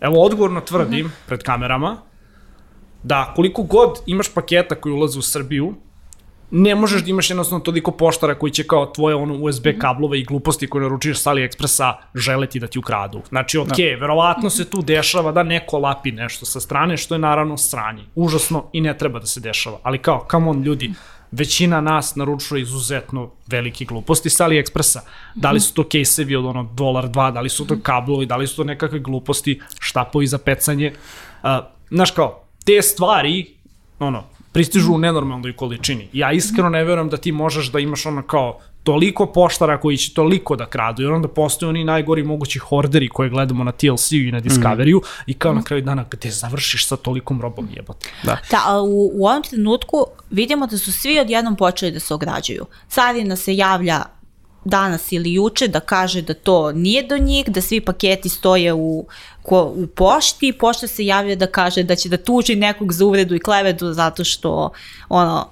Evo 0.00 0.22
odgovorno 0.22 0.60
tvrdim 0.60 1.06
uh 1.06 1.12
mhm. 1.12 1.14
-huh. 1.22 1.26
pred 1.26 1.42
kamerama 1.42 2.07
da 3.02 3.32
koliko 3.36 3.62
god 3.62 3.98
imaš 4.06 4.34
paketa 4.34 4.74
koji 4.74 4.92
ulaze 4.92 5.18
u 5.18 5.22
Srbiju, 5.22 5.74
ne 6.50 6.74
možeš 6.74 7.02
da 7.02 7.10
imaš 7.10 7.30
jednostavno 7.30 7.64
toliko 7.64 7.90
poštara 7.90 8.34
koji 8.34 8.52
će 8.52 8.66
kao 8.66 8.86
tvoje 8.86 9.14
ono 9.14 9.34
USB 9.34 9.66
mhm. 9.66 9.78
kablove 9.78 10.20
i 10.20 10.24
gluposti 10.24 10.66
koje 10.66 10.82
naručiš 10.82 11.18
sa 11.18 11.30
AliExpressa 11.30 11.94
želeti 12.14 12.60
da 12.60 12.66
ti 12.66 12.78
ukradu. 12.78 13.20
Znači, 13.28 13.58
ok, 13.58 13.68
da. 13.68 14.00
verovatno 14.00 14.50
se 14.50 14.70
tu 14.70 14.82
dešava 14.82 15.32
da 15.32 15.42
neko 15.42 15.78
lapi 15.78 16.12
nešto 16.12 16.46
sa 16.46 16.60
strane, 16.60 16.96
što 16.96 17.14
je 17.14 17.18
naravno 17.18 17.56
sranje. 17.56 18.02
Užasno 18.14 18.64
i 18.72 18.80
ne 18.80 18.98
treba 18.98 19.18
da 19.18 19.26
se 19.26 19.40
dešava. 19.40 19.78
Ali 19.82 19.98
kao, 19.98 20.26
come 20.30 20.48
on, 20.48 20.62
ljudi, 20.62 20.92
većina 21.30 21.80
nas 21.80 22.16
naručuje 22.16 22.62
izuzetno 22.62 23.30
velike 23.46 23.84
gluposti 23.84 24.30
sa 24.30 24.44
AliExpressa. 24.44 25.00
Da 25.34 25.50
li 25.50 25.60
su 25.60 25.74
to 25.74 25.88
kejsevi 25.88 26.36
od 26.36 26.46
ono 26.46 26.62
dolar, 26.74 27.08
dva, 27.08 27.30
da 27.30 27.40
li 27.40 27.48
su 27.48 27.66
to 27.66 27.74
mhm. 27.74 27.82
kablovi, 27.82 28.26
da 28.26 28.36
li 28.36 28.46
su 28.46 28.56
to 28.56 28.64
nekakve 28.64 28.98
gluposti, 28.98 29.60
štapovi 29.80 30.26
za 30.26 30.38
pecanje. 30.38 30.92
Uh, 31.42 31.50
znaš 31.90 32.10
kao, 32.10 32.47
te 32.68 32.82
stvari, 32.82 33.46
ono, 33.98 34.24
pristižu 34.52 34.92
u 34.92 34.98
nenormalnoj 34.98 35.52
količini. 35.56 36.08
Ja 36.12 36.32
iskreno 36.32 36.68
ne 36.68 36.84
verujem 36.84 37.08
da 37.08 37.16
ti 37.16 37.32
možeš 37.32 37.70
da 37.72 37.78
imaš 37.78 38.06
ono 38.06 38.22
kao 38.22 38.60
toliko 38.82 39.26
poštara 39.26 39.80
koji 39.80 39.96
će 39.96 40.14
toliko 40.14 40.56
da 40.56 40.66
kradu, 40.66 41.02
jer 41.02 41.12
onda 41.12 41.28
postoje 41.28 41.70
oni 41.70 41.84
najgori 41.84 42.22
mogući 42.22 42.58
horderi 42.58 43.08
koje 43.08 43.30
gledamo 43.30 43.64
na 43.64 43.72
TLC-u 43.72 44.28
i 44.28 44.32
na 44.32 44.40
Discovery-u 44.40 44.98
mm. 44.98 45.02
i 45.26 45.34
kao 45.34 45.54
na 45.54 45.62
kraju 45.62 45.82
dana 45.82 46.04
gde 46.10 46.30
završiš 46.30 46.86
sa 46.86 46.96
tolikom 46.96 47.40
robom 47.40 47.68
jebote. 47.76 48.10
Da, 48.22 48.36
da 48.50 48.62
a 48.66 48.82
u, 48.82 49.10
u 49.14 49.26
ovom 49.26 49.42
trenutku 49.42 50.04
vidimo 50.30 50.66
da 50.66 50.78
su 50.78 50.92
svi 50.92 51.18
odjednom 51.20 51.56
počeli 51.56 51.92
da 51.92 52.00
se 52.00 52.14
ograđuju. 52.14 52.66
Carina 52.88 53.36
se 53.36 53.56
javlja 53.56 54.02
danas 54.64 55.12
ili 55.12 55.34
juče 55.34 55.68
da 55.68 55.80
kaže 55.80 56.22
da 56.22 56.34
to 56.34 56.72
nije 56.72 57.02
do 57.02 57.18
njih, 57.18 57.48
da 57.48 57.60
svi 57.60 57.80
paketi 57.80 58.28
stoje 58.28 58.72
u, 58.72 59.06
ko, 59.48 59.62
u 59.76 59.86
pošti, 59.86 60.52
pošta 60.52 60.86
se 60.86 61.06
javlja 61.06 61.34
da 61.34 61.46
kaže 61.46 61.82
da 61.82 61.96
će 61.96 62.08
da 62.08 62.16
tuži 62.16 62.56
nekog 62.56 62.92
za 62.92 63.06
uvredu 63.06 63.34
i 63.34 63.40
klevedu 63.40 63.92
zato 63.92 64.24
što 64.24 64.70
ono, 65.08 65.46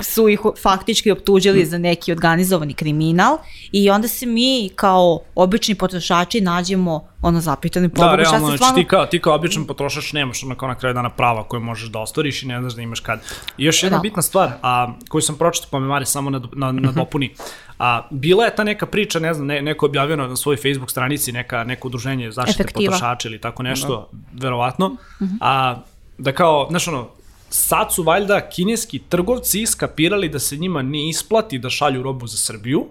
su 0.00 0.28
ih 0.28 0.40
faktički 0.62 1.10
optužili 1.10 1.66
za 1.66 1.78
neki 1.78 2.12
organizovani 2.12 2.74
kriminal 2.74 3.38
i 3.72 3.90
onda 3.90 4.08
se 4.08 4.26
mi 4.26 4.70
kao 4.74 5.20
obični 5.34 5.74
potrošači 5.74 6.40
nađemo 6.40 7.08
ono 7.22 7.40
zapitani 7.40 7.88
pobogu. 7.88 8.10
Da, 8.10 8.16
realno, 8.16 8.38
znači 8.38 8.56
stvarno... 8.56 8.76
ti 8.76 8.88
kao, 8.88 9.06
ti 9.06 9.20
kao 9.20 9.34
običan 9.34 9.64
potrošač 9.64 10.12
nemaš 10.12 10.42
ono 10.44 10.54
kao 10.54 10.68
na 10.68 10.74
kraju 10.74 10.94
dana 10.94 11.10
prava 11.10 11.48
koje 11.48 11.60
možeš 11.60 11.88
da 11.88 11.98
ostvariš 11.98 12.42
i 12.42 12.46
ne 12.46 12.60
znaš 12.60 12.74
da 12.74 12.82
imaš 12.82 13.00
kad. 13.00 13.20
I 13.58 13.64
još 13.64 13.82
jedna 13.82 13.98
da. 13.98 14.02
bitna 14.02 14.22
stvar, 14.22 14.50
a, 14.62 14.92
koju 15.08 15.22
sam 15.22 15.36
pročitao 15.36 15.68
pa 15.70 15.78
me 15.78 15.86
Mari 15.86 16.06
samo 16.06 16.30
na, 16.30 16.40
na, 16.52 16.72
na 16.72 16.72
mhm. 16.72 16.98
dopuni, 16.98 17.34
a, 17.78 18.06
bila 18.10 18.44
je 18.44 18.56
ta 18.56 18.64
neka 18.64 18.86
priča, 18.86 19.18
ne 19.18 19.34
znam, 19.34 19.46
ne, 19.46 19.62
neko 19.62 19.86
objavio 19.86 20.16
na 20.16 20.36
svojoj 20.36 20.56
Facebook 20.56 20.90
stranici, 20.90 21.32
neka, 21.32 21.64
neko 21.64 21.88
udruženje 21.88 22.30
zaštite 22.30 22.62
Efektiva. 22.62 22.92
potrošača 22.92 23.28
ili 23.28 23.40
tako 23.40 23.62
nešto, 23.62 24.08
da. 24.12 24.18
verovatno, 24.42 24.96
mhm. 25.22 25.34
a, 25.40 25.76
da 26.18 26.32
kao, 26.32 26.66
znaš 26.70 26.88
ono, 26.88 27.08
sad 27.52 27.94
su 27.94 28.02
valjda 28.02 28.40
kineski 28.40 28.98
trgovci 28.98 29.66
skapirali 29.66 30.28
da 30.28 30.38
se 30.38 30.56
njima 30.56 30.82
ne 30.82 31.08
isplati 31.08 31.58
da 31.58 31.70
šalju 31.70 32.02
robu 32.02 32.26
za 32.26 32.36
Srbiju, 32.36 32.86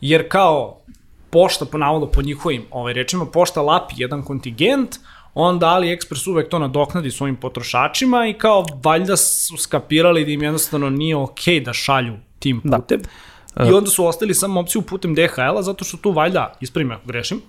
jer 0.00 0.28
kao 0.28 0.80
pošta, 1.30 1.64
po 1.64 1.78
navodu 1.78 2.06
po 2.12 2.22
njihovim 2.22 2.64
ovaj, 2.70 2.92
rečima, 2.92 3.26
pošta 3.26 3.62
lapi 3.62 3.94
jedan 3.98 4.22
kontingent, 4.22 4.96
onda 5.34 5.66
AliExpress 5.66 6.30
uvek 6.30 6.48
to 6.48 6.58
nadoknadi 6.58 7.10
svojim 7.10 7.36
potrošačima 7.36 8.26
i 8.26 8.32
kao 8.32 8.64
valjda 8.84 9.16
su 9.16 9.56
skapirali 9.56 10.24
da 10.24 10.30
im 10.30 10.42
jednostavno 10.42 10.90
nije 10.90 11.16
okej 11.16 11.60
okay 11.60 11.64
da 11.64 11.72
šalju 11.72 12.14
tim 12.38 12.60
da. 12.64 12.76
putem. 12.76 13.02
Da. 13.56 13.68
I 13.68 13.72
onda 13.72 13.90
su 13.90 14.06
ostali 14.06 14.34
samo 14.34 14.60
opciju 14.60 14.82
putem 14.82 15.14
DHL-a, 15.14 15.62
zato 15.62 15.84
što 15.84 15.96
tu 15.96 16.12
valjda, 16.12 16.54
ispravim 16.60 16.92
ako 16.92 17.06
grešim, 17.06 17.42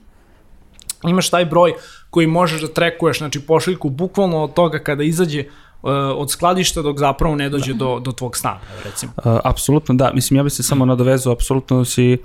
imaš 1.08 1.30
taj 1.30 1.46
broj 1.46 1.74
koji 2.10 2.28
možeš 2.28 2.62
da 2.62 2.68
trekuješ, 2.68 3.18
znači 3.18 3.40
pošiljku 3.40 3.90
bukvalno 3.90 4.44
od 4.44 4.54
toga 4.54 4.80
kada 4.80 5.04
izađe 5.04 5.40
uh, 5.40 5.67
od 6.16 6.32
skladišta 6.32 6.82
dok 6.82 7.00
zapravo 7.00 7.36
ne 7.36 7.50
dođe 7.50 7.74
do, 7.74 8.00
do 8.00 8.12
tvog 8.12 8.38
stana, 8.38 8.60
recimo. 8.86 9.12
Uh, 9.18 9.40
apsolutno 9.44 9.96
da, 9.96 10.12
mislim 10.14 10.38
ja 10.38 10.44
bih 10.44 10.54
se 10.54 10.64
samo 10.64 10.86
nadovezao, 10.86 11.34
apsolutno 11.34 11.86
si 11.86 12.18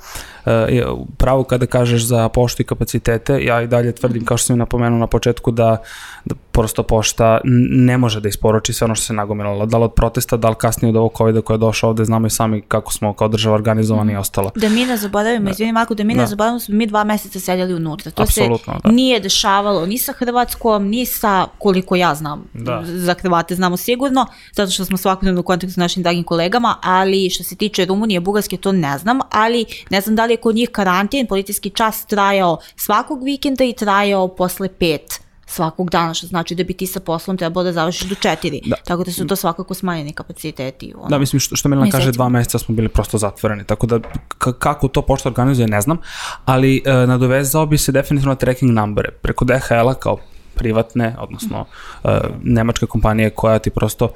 uh, 0.46 0.52
je 0.52 0.86
pravo 1.16 1.44
kada 1.44 1.66
kažeš 1.66 2.04
za 2.04 2.28
poštu 2.28 2.62
i 2.62 2.64
kapacitete, 2.64 3.44
ja 3.44 3.62
i 3.62 3.66
dalje 3.66 3.92
tvrdim 3.94 4.24
kao 4.24 4.36
što 4.36 4.46
sam 4.46 4.56
i 4.56 4.58
napomenuo 4.58 4.98
na 4.98 5.06
početku 5.06 5.50
da, 5.50 5.76
da 6.24 6.34
prosto 6.52 6.82
pošta 6.82 7.40
ne 7.70 7.98
može 7.98 8.20
da 8.20 8.28
isporuči 8.28 8.72
sve 8.72 8.84
ono 8.84 8.94
što 8.94 9.04
se 9.04 9.12
nagomilalo, 9.12 9.66
da 9.66 9.78
li 9.78 9.84
od 9.84 9.92
protesta, 9.92 10.36
da 10.36 10.48
li 10.48 10.54
kasnije 10.54 10.90
od 10.90 10.96
ovog 10.96 11.12
COVID-a 11.16 11.40
koja 11.40 11.54
je 11.54 11.58
došao 11.58 11.90
ovde, 11.90 12.04
znamo 12.04 12.26
i 12.26 12.30
sami 12.30 12.60
kako 12.60 12.92
smo 12.92 13.12
kao 13.12 13.28
država 13.28 13.54
organizovani 13.54 14.12
i 14.12 14.16
ostalo. 14.16 14.50
Da 14.54 14.68
mi 14.68 14.84
ne 14.84 14.96
zaboravimo, 14.96 15.50
izvini 15.50 15.72
Marko, 15.72 15.94
da 15.94 16.04
mi 16.04 16.14
ne 16.14 16.20
Da. 16.22 16.26
zaboravimo, 16.26 16.60
smo 16.60 16.74
mi 16.74 16.86
dva 16.86 17.04
meseca 17.04 17.40
sedjeli 17.40 17.74
unutra. 17.74 18.10
To 18.10 18.22
Apsolutno, 18.22 18.74
se 18.74 18.80
da. 18.84 18.90
nije 18.90 19.20
dešavalo 19.20 19.86
ni 19.86 19.98
sa 19.98 20.12
Hrvatskom, 20.12 20.86
ni 20.88 21.06
sa, 21.06 21.46
koliko 21.58 21.96
ja 21.96 22.14
znam, 22.14 22.44
Da. 22.54 22.82
za 22.84 23.14
Hrvate 23.42 23.54
znamo 23.54 23.76
sigurno, 23.76 24.26
zato 24.52 24.72
što 24.72 24.84
smo 24.84 24.96
svakodnevno 24.96 25.40
u 25.40 25.44
kontaktu 25.44 25.72
s 25.72 25.76
našim 25.76 26.02
dragim 26.02 26.24
kolegama, 26.24 26.78
ali 26.82 27.30
što 27.30 27.44
se 27.44 27.56
tiče 27.56 27.84
Rumunije, 27.84 28.20
Bugarske, 28.20 28.56
to 28.56 28.72
ne 28.72 28.98
znam, 28.98 29.18
ali 29.30 29.64
ne 29.90 30.00
znam 30.00 30.16
da 30.16 30.26
li 30.26 30.32
je 30.32 30.36
kod 30.36 30.54
njih 30.54 30.68
karantin, 30.70 31.26
policijski 31.26 31.70
čas 31.70 32.06
trajao 32.06 32.58
svakog 32.76 33.24
vikenda 33.24 33.64
i 33.64 33.72
trajao 33.72 34.28
posle 34.28 34.68
pet 34.68 35.20
svakog 35.46 35.90
dana, 35.90 36.14
što 36.14 36.26
znači 36.26 36.54
da 36.54 36.64
bi 36.64 36.74
ti 36.74 36.86
sa 36.86 37.00
poslom 37.00 37.36
trebalo 37.36 37.64
da 37.64 37.72
završiš 37.72 38.08
do 38.08 38.14
četiri. 38.14 38.60
Da. 38.64 38.76
Tako 38.84 39.04
da 39.04 39.12
su 39.12 39.26
to 39.26 39.36
svakako 39.36 39.74
smanjeni 39.74 40.12
kapaciteti. 40.12 40.92
Ono. 40.96 41.08
Da, 41.08 41.18
mislim, 41.18 41.40
što, 41.40 41.56
što 41.56 41.68
Milana 41.68 41.90
kaže, 41.90 42.12
dva 42.12 42.28
meseca 42.28 42.58
smo 42.58 42.74
bili 42.74 42.88
prosto 42.88 43.18
zatvoreni, 43.18 43.64
tako 43.64 43.86
da 43.86 44.00
kako 44.38 44.88
to 44.88 45.02
pošta 45.02 45.28
organizuje, 45.28 45.68
ne 45.68 45.80
znam, 45.80 45.98
ali 46.44 46.82
e, 46.84 46.92
nadovezao 47.06 47.66
bi 47.66 47.78
se 47.78 47.92
definitivno 47.92 48.32
na 48.32 48.36
tracking 48.36 48.70
numbere. 48.70 49.10
Preko 49.10 49.44
DHL-a 49.44 49.94
kao 49.94 50.18
privatne, 50.54 51.16
odnosno 51.18 51.64
e, 52.04 52.18
nemačke 52.42 52.86
kompanije 52.86 53.30
koja 53.30 53.58
ti 53.58 53.70
prosto 53.70 54.08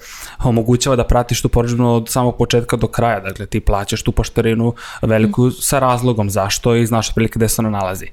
omogućava 0.45 0.97
da 0.97 1.05
pratiš 1.05 1.43
tu 1.43 1.49
poređbenu 1.49 1.95
od 1.95 2.09
samog 2.09 2.37
početka 2.37 2.77
do 2.77 2.87
kraja, 2.87 3.21
dakle 3.21 3.47
ti 3.47 3.61
plaćaš 3.61 4.03
tu 4.03 4.13
poštarinu 4.13 4.75
veliku 5.03 5.51
sa 5.51 5.79
razlogom 5.79 6.31
zašto 6.31 6.75
i 6.75 6.87
znaš 6.87 7.09
otprilike 7.09 7.39
gde 7.39 7.49
se 7.49 7.63
ona 7.63 7.71
nalazi. 7.71 8.07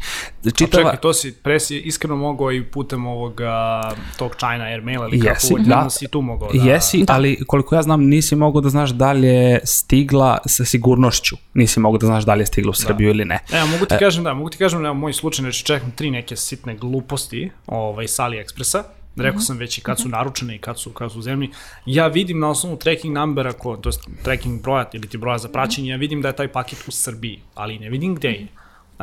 A 0.45 0.49
Čitava, 0.49 0.83
čekaj, 0.83 1.01
to 1.01 1.13
si 1.13 1.33
presi 1.33 1.77
iskreno 1.77 2.15
mogao 2.15 2.51
i 2.51 2.63
putem 2.63 3.05
ovog 3.05 3.39
uh, 3.39 3.97
tog 4.17 4.35
China 4.35 4.63
Airmaila 4.63 5.07
ili 5.07 5.19
kako 5.19 5.33
Jesi, 5.33 5.53
god, 5.53 5.61
da. 5.61 5.89
si 5.89 6.07
tu 6.07 6.21
mogao 6.21 6.49
da... 6.53 6.71
Jesi, 6.71 7.05
ali 7.07 7.39
koliko 7.47 7.75
ja 7.75 7.81
znam 7.81 8.03
nisi 8.03 8.35
mogao 8.35 8.61
da 8.61 8.69
znaš 8.69 8.89
da 8.89 9.11
li 9.11 9.27
je 9.27 9.59
stigla 9.63 10.37
sa 10.45 10.65
sigurnošću. 10.65 11.35
Nisi 11.53 11.79
mogao 11.79 11.97
da 11.97 12.05
znaš 12.05 12.23
da 12.23 12.33
li 12.33 12.41
je 12.41 12.45
stigla 12.45 12.69
u 12.69 12.73
Srbiju 12.73 13.09
ili 13.09 13.25
ne. 13.25 13.39
E, 13.53 13.65
mogu 13.71 13.85
ti 13.85 13.95
kažem, 13.99 14.23
da, 14.23 14.33
mogu 14.33 14.49
ti 14.49 14.57
kažem, 14.57 14.81
na 14.81 14.93
moj 14.93 15.13
slučaj, 15.13 15.43
znači 15.43 15.65
čekam 15.65 15.91
tri 15.91 16.11
neke 16.11 16.35
sitne 16.35 16.75
gluposti 16.75 17.51
ovaj, 17.67 18.07
sa 18.07 18.22
AliExpressa, 18.23 18.83
rekao 19.15 19.41
sam 19.41 19.57
već 19.57 19.77
i 19.77 19.81
kad 19.81 19.99
su 19.99 20.09
naručene 20.09 20.55
i 20.55 20.59
kad 20.59 20.79
su, 20.79 20.91
kad 20.91 21.11
su 21.11 21.19
u 21.19 21.21
zemlji, 21.21 21.49
ja 21.85 22.07
vidim 22.07 22.39
na 22.39 22.49
osnovu 22.49 22.77
tracking 22.77 23.17
numbera, 23.17 23.53
ko, 23.53 23.77
to 23.77 23.89
je 23.89 23.93
tracking 24.23 24.61
broja 24.61 24.89
ili 24.93 25.07
ti 25.07 25.17
broja 25.17 25.37
za 25.37 25.49
praćenje, 25.49 25.89
ja 25.89 25.97
vidim 25.97 26.21
da 26.21 26.27
je 26.27 26.35
taj 26.35 26.47
paket 26.47 26.87
u 26.87 26.91
Srbiji, 26.91 27.39
ali 27.55 27.79
ne 27.79 27.89
vidim 27.89 28.15
gde 28.15 28.29
je. 28.29 28.47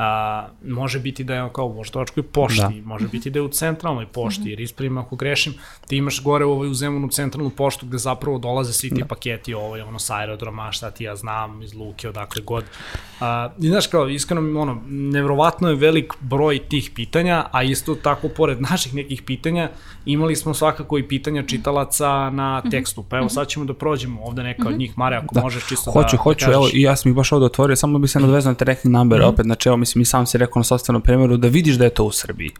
A, 0.02 0.48
može 0.64 1.00
biti 1.00 1.24
da 1.24 1.34
je 1.34 1.48
kao 1.52 1.66
u 1.66 1.72
voštovačkoj 1.72 2.22
pošti, 2.22 2.60
da. 2.60 2.88
može 2.88 3.08
biti 3.08 3.30
da 3.30 3.38
je 3.38 3.42
u 3.42 3.48
centralnoj 3.48 4.06
pošti, 4.06 4.50
jer 4.50 4.60
ispravim 4.60 4.98
ako 4.98 5.16
grešim, 5.16 5.54
ti 5.86 5.96
imaš 5.96 6.22
gore 6.22 6.44
ovaj 6.44 6.68
u 6.68 6.74
Zemunu 6.74 7.08
centralnu 7.08 7.50
poštu 7.50 7.86
gde 7.86 7.98
zapravo 7.98 8.38
dolaze 8.38 8.72
svi 8.72 8.88
ti 8.88 9.00
da. 9.00 9.04
paketi, 9.04 9.54
ovaj, 9.54 9.80
ono 9.80 9.98
sa 9.98 10.16
aerodroma, 10.16 10.72
šta 10.72 10.90
ti 10.90 11.04
ja 11.04 11.16
znam, 11.16 11.62
iz 11.62 11.74
Luke, 11.74 12.08
odakle 12.08 12.42
god. 12.42 12.64
A, 13.20 13.50
I 13.58 13.68
znaš 13.68 13.86
kao, 13.86 14.08
iskreno, 14.08 14.60
ono, 14.60 14.82
nevrovatno 14.88 15.68
je 15.68 15.74
velik 15.74 16.12
broj 16.20 16.58
tih 16.68 16.90
pitanja, 16.94 17.46
a 17.52 17.62
isto 17.62 17.94
tako, 17.94 18.28
pored 18.28 18.60
naših 18.70 18.94
nekih 18.94 19.22
pitanja, 19.22 19.70
imali 20.06 20.36
smo 20.36 20.54
svakako 20.54 20.98
i 20.98 21.08
pitanja 21.08 21.42
čitalaca 21.42 22.30
na 22.30 22.62
tekstu. 22.70 23.02
Pa 23.02 23.18
evo, 23.18 23.28
sad 23.28 23.48
ćemo 23.48 23.64
da 23.64 23.74
prođemo 23.74 24.22
ovde 24.22 24.42
neka 24.42 24.68
od 24.68 24.78
njih. 24.78 24.98
Mare, 24.98 25.16
ako 25.16 25.34
da. 25.34 25.40
možeš 25.40 25.68
čisto 25.68 25.90
hoću, 25.90 26.16
da, 26.16 26.22
hoću, 26.22 26.46
da 26.46 26.52
evo, 26.52 26.68
ja 26.72 26.96
sam 26.96 27.10
ih 27.10 27.16
baš 27.16 27.32
ovde 27.32 27.46
otvorio, 27.46 27.76
samo 27.76 27.98
bi 27.98 28.08
se 28.08 28.20
nadvezao 28.20 28.52
na 28.52 28.56
tracking 28.56 28.94
number, 28.94 29.18
mm 29.18 29.22
-hmm. 29.22 29.32
opet, 29.32 29.44
znači, 29.44 29.68
evo, 29.68 29.76
mislim, 29.76 29.89
i 29.96 30.04
sam 30.04 30.26
si 30.26 30.38
rekao 30.38 30.60
na 30.60 30.64
sobstvenom 30.64 31.02
primjeru, 31.02 31.36
da 31.36 31.48
vidiš 31.48 31.76
da 31.76 31.84
je 31.84 31.90
to 31.90 32.04
u 32.04 32.12
Srbiji. 32.12 32.50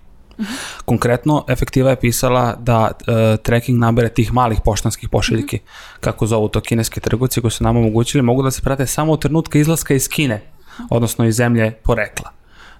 Konkretno, 0.85 1.45
efektiva 1.49 1.91
je 1.91 2.01
pisala 2.01 2.57
da 2.59 2.91
uh, 2.91 3.15
tracking 3.43 3.79
numbere 3.79 4.09
tih 4.09 4.33
malih 4.33 4.59
poštanskih 4.65 5.09
pošiljki, 5.09 5.57
mm 5.57 5.61
-hmm. 5.61 6.01
kako 6.01 6.27
zovu 6.27 6.49
to 6.49 6.61
kineske 6.61 7.01
trgovci 7.01 7.41
koji 7.41 7.51
su 7.51 7.65
nam 7.65 7.77
omogućili, 7.77 8.23
mogu 8.23 8.43
da 8.43 8.51
se 8.51 8.63
prate 8.63 8.87
samo 8.87 9.13
od 9.13 9.21
trenutka 9.21 9.59
izlaska 9.59 9.95
iz 9.95 10.09
Kine, 10.09 10.43
odnosno 10.91 11.27
iz 11.27 11.37
zemlje 11.37 11.71
porekla. 11.71 12.31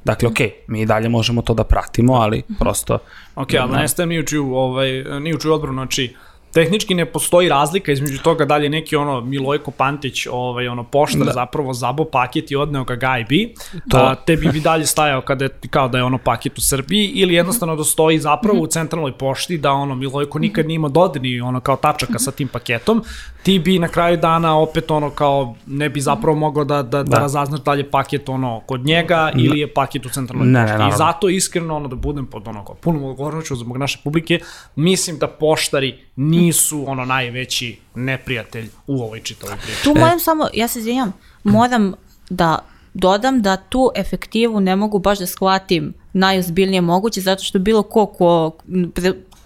Dakle, 0.05 0.29
ok, 0.29 0.39
mi 0.67 0.81
i 0.81 0.87
dalje 0.87 1.09
možemo 1.09 1.43
to 1.43 1.55
da 1.55 1.65
pratimo, 1.65 2.15
ali 2.15 2.43
prosto... 2.59 2.99
Ok, 3.35 3.49
ali 3.61 3.73
ne 3.73 3.89
stajem 3.89 4.09
ni 4.09 4.21
u 4.21 4.27
čiju, 4.27 4.55
ovaj, 4.55 5.05
ni 5.21 5.35
u 5.35 5.39
čiju 5.39 5.53
odbranu, 5.53 5.75
znači, 5.75 6.17
tehnički 6.53 6.95
ne 6.95 7.07
postoji 7.07 7.49
razlika 7.49 7.93
između 7.93 8.19
toga 8.23 8.45
da 8.45 8.57
li 8.57 8.67
je 8.67 8.71
neki 8.71 8.97
ono 8.97 9.21
Milojko 9.21 9.71
Pantić 9.71 10.27
ovaj 10.31 10.69
ono 10.69 10.85
poštar 10.85 11.27
da. 11.27 11.33
zapravo 11.33 11.73
zabo 11.73 12.05
paket 12.05 12.51
i 12.51 12.57
odneo 12.57 12.85
ga 12.85 12.95
gajbi 12.95 13.55
to 13.91 13.97
a, 13.97 14.15
tebi 14.15 14.49
bi 14.53 14.61
dalje 14.61 14.87
stajao 14.87 15.21
kada 15.21 15.45
je, 15.45 15.51
kao 15.71 15.89
da 15.89 15.99
je 15.99 16.05
ono 16.05 16.19
paket 16.19 16.59
u 16.59 16.61
Srbiji 16.61 17.07
ili 17.07 17.35
jednostavno 17.35 17.77
da 17.77 17.85
stoji 17.85 18.19
zapravo 18.19 18.61
u 18.61 18.67
centralnoj 18.67 19.13
pošti 19.13 19.59
da 19.59 19.73
ono 19.73 19.95
Milojko 19.95 20.39
nikad 20.39 20.67
nije 20.67 20.75
imao 20.75 20.91
dodirni 20.91 21.41
ono 21.41 21.61
kao 21.61 21.77
tačaka 21.77 22.19
sa 22.19 22.31
tim 22.31 22.49
paketom 22.49 23.05
ti 23.43 23.59
bi 23.59 23.79
na 23.79 23.89
kraju 23.89 24.17
dana 24.17 24.59
opet 24.59 24.91
ono 24.91 25.11
kao 25.11 25.55
ne 25.67 25.89
bi 25.89 26.01
zapravo 26.01 26.37
mogao 26.37 26.65
da, 26.65 26.83
da, 26.83 27.03
da. 27.03 27.03
da 27.03 27.19
razaznaš 27.19 27.61
da 27.61 27.73
li 27.73 27.81
je 27.81 27.91
paket 27.91 28.29
ono 28.29 28.61
kod 28.67 28.85
njega 28.85 29.33
ili 29.37 29.61
je 29.61 29.75
paket 29.75 30.07
u 30.07 30.09
centralnoj 30.09 30.49
Ne, 30.49 30.53
ne, 30.53 30.61
pošti. 30.61 30.75
I 30.75 30.79
naravno. 30.79 30.97
zato 30.97 31.29
iskreno 31.29 31.77
ono 31.77 31.89
da 31.89 31.97
budem 31.97 32.27
pod 32.27 32.49
ono 32.49 32.65
kao 32.65 32.75
punom 32.75 33.05
odgovornošću 33.05 33.57
zbog 33.57 33.77
naše 33.77 33.99
publike, 34.05 34.41
mislim 34.77 35.19
da 35.19 35.29
poštari 35.29 35.99
nisu 36.41 36.85
ono 36.87 37.05
najveći 37.05 37.79
neprijatelj 37.95 38.69
u 38.87 39.03
ovoj 39.03 39.21
čitavoj 39.21 39.57
priči. 39.57 39.85
Tu 39.85 39.95
moram 39.95 40.21
samo, 40.21 40.49
ja 40.55 40.69
se 40.69 40.79
izvinjam, 40.79 41.13
moram 41.45 41.93
da 42.31 42.59
dodam 42.95 43.43
da 43.43 43.57
tu 43.57 43.91
efektivu 43.97 44.61
ne 44.61 44.77
mogu 44.77 44.99
baš 44.99 45.19
da 45.19 45.27
shvatim 45.27 45.95
najozbiljnije 46.13 46.81
moguće, 46.81 47.21
zato 47.21 47.43
što 47.45 47.59
bilo 47.59 47.83
ko 47.83 48.07
ko 48.07 48.53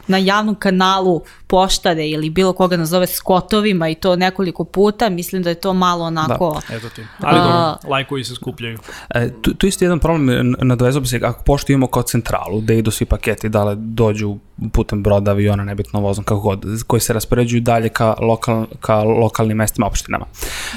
na 0.06 0.18
javnom 0.18 0.54
kanalu 0.54 1.23
poštare 1.46 2.08
ili 2.08 2.30
bilo 2.30 2.52
koga 2.52 2.76
nazove 2.76 3.06
skotovima 3.06 3.88
i 3.88 3.94
to 3.94 4.16
nekoliko 4.16 4.64
puta, 4.64 5.08
mislim 5.08 5.42
da 5.42 5.49
je 5.49 5.54
to 5.54 5.73
malo 5.73 6.04
onako... 6.04 6.61
Eto 6.70 6.88
ti. 6.88 7.02
Ali 7.20 7.38
A- 7.38 7.42
dobro, 7.42 7.90
lajkovi 7.92 8.25
se 8.25 8.34
skupljaju. 8.34 8.78
E, 9.14 9.30
tu, 9.42 9.54
tu 9.54 9.66
isto 9.66 9.84
jedan 9.84 9.99
problem, 9.99 10.54
nadovezao 10.62 11.00
bi 11.00 11.06
se, 11.06 11.20
ako 11.25 11.42
pošto 11.42 11.73
imamo 11.73 11.87
kao 11.87 12.02
centralu, 12.02 12.61
gde 12.61 12.78
idu 12.78 12.90
svi 12.90 13.06
paketi, 13.06 13.49
da 13.49 13.64
li 13.64 13.76
dođu 13.78 14.37
putem 14.73 15.02
broda, 15.02 15.30
aviona, 15.30 15.64
nebitno 15.64 16.00
vozom, 16.00 16.25
kako 16.25 16.40
god, 16.40 16.64
koji 16.87 17.00
se 17.00 17.12
raspoređuju 17.12 17.61
dalje 17.61 17.88
ka, 17.88 18.14
lokal, 18.20 18.66
ka 18.80 19.02
lokalnim 19.02 19.56
mestima, 19.56 19.87
opštinama. 19.87 20.26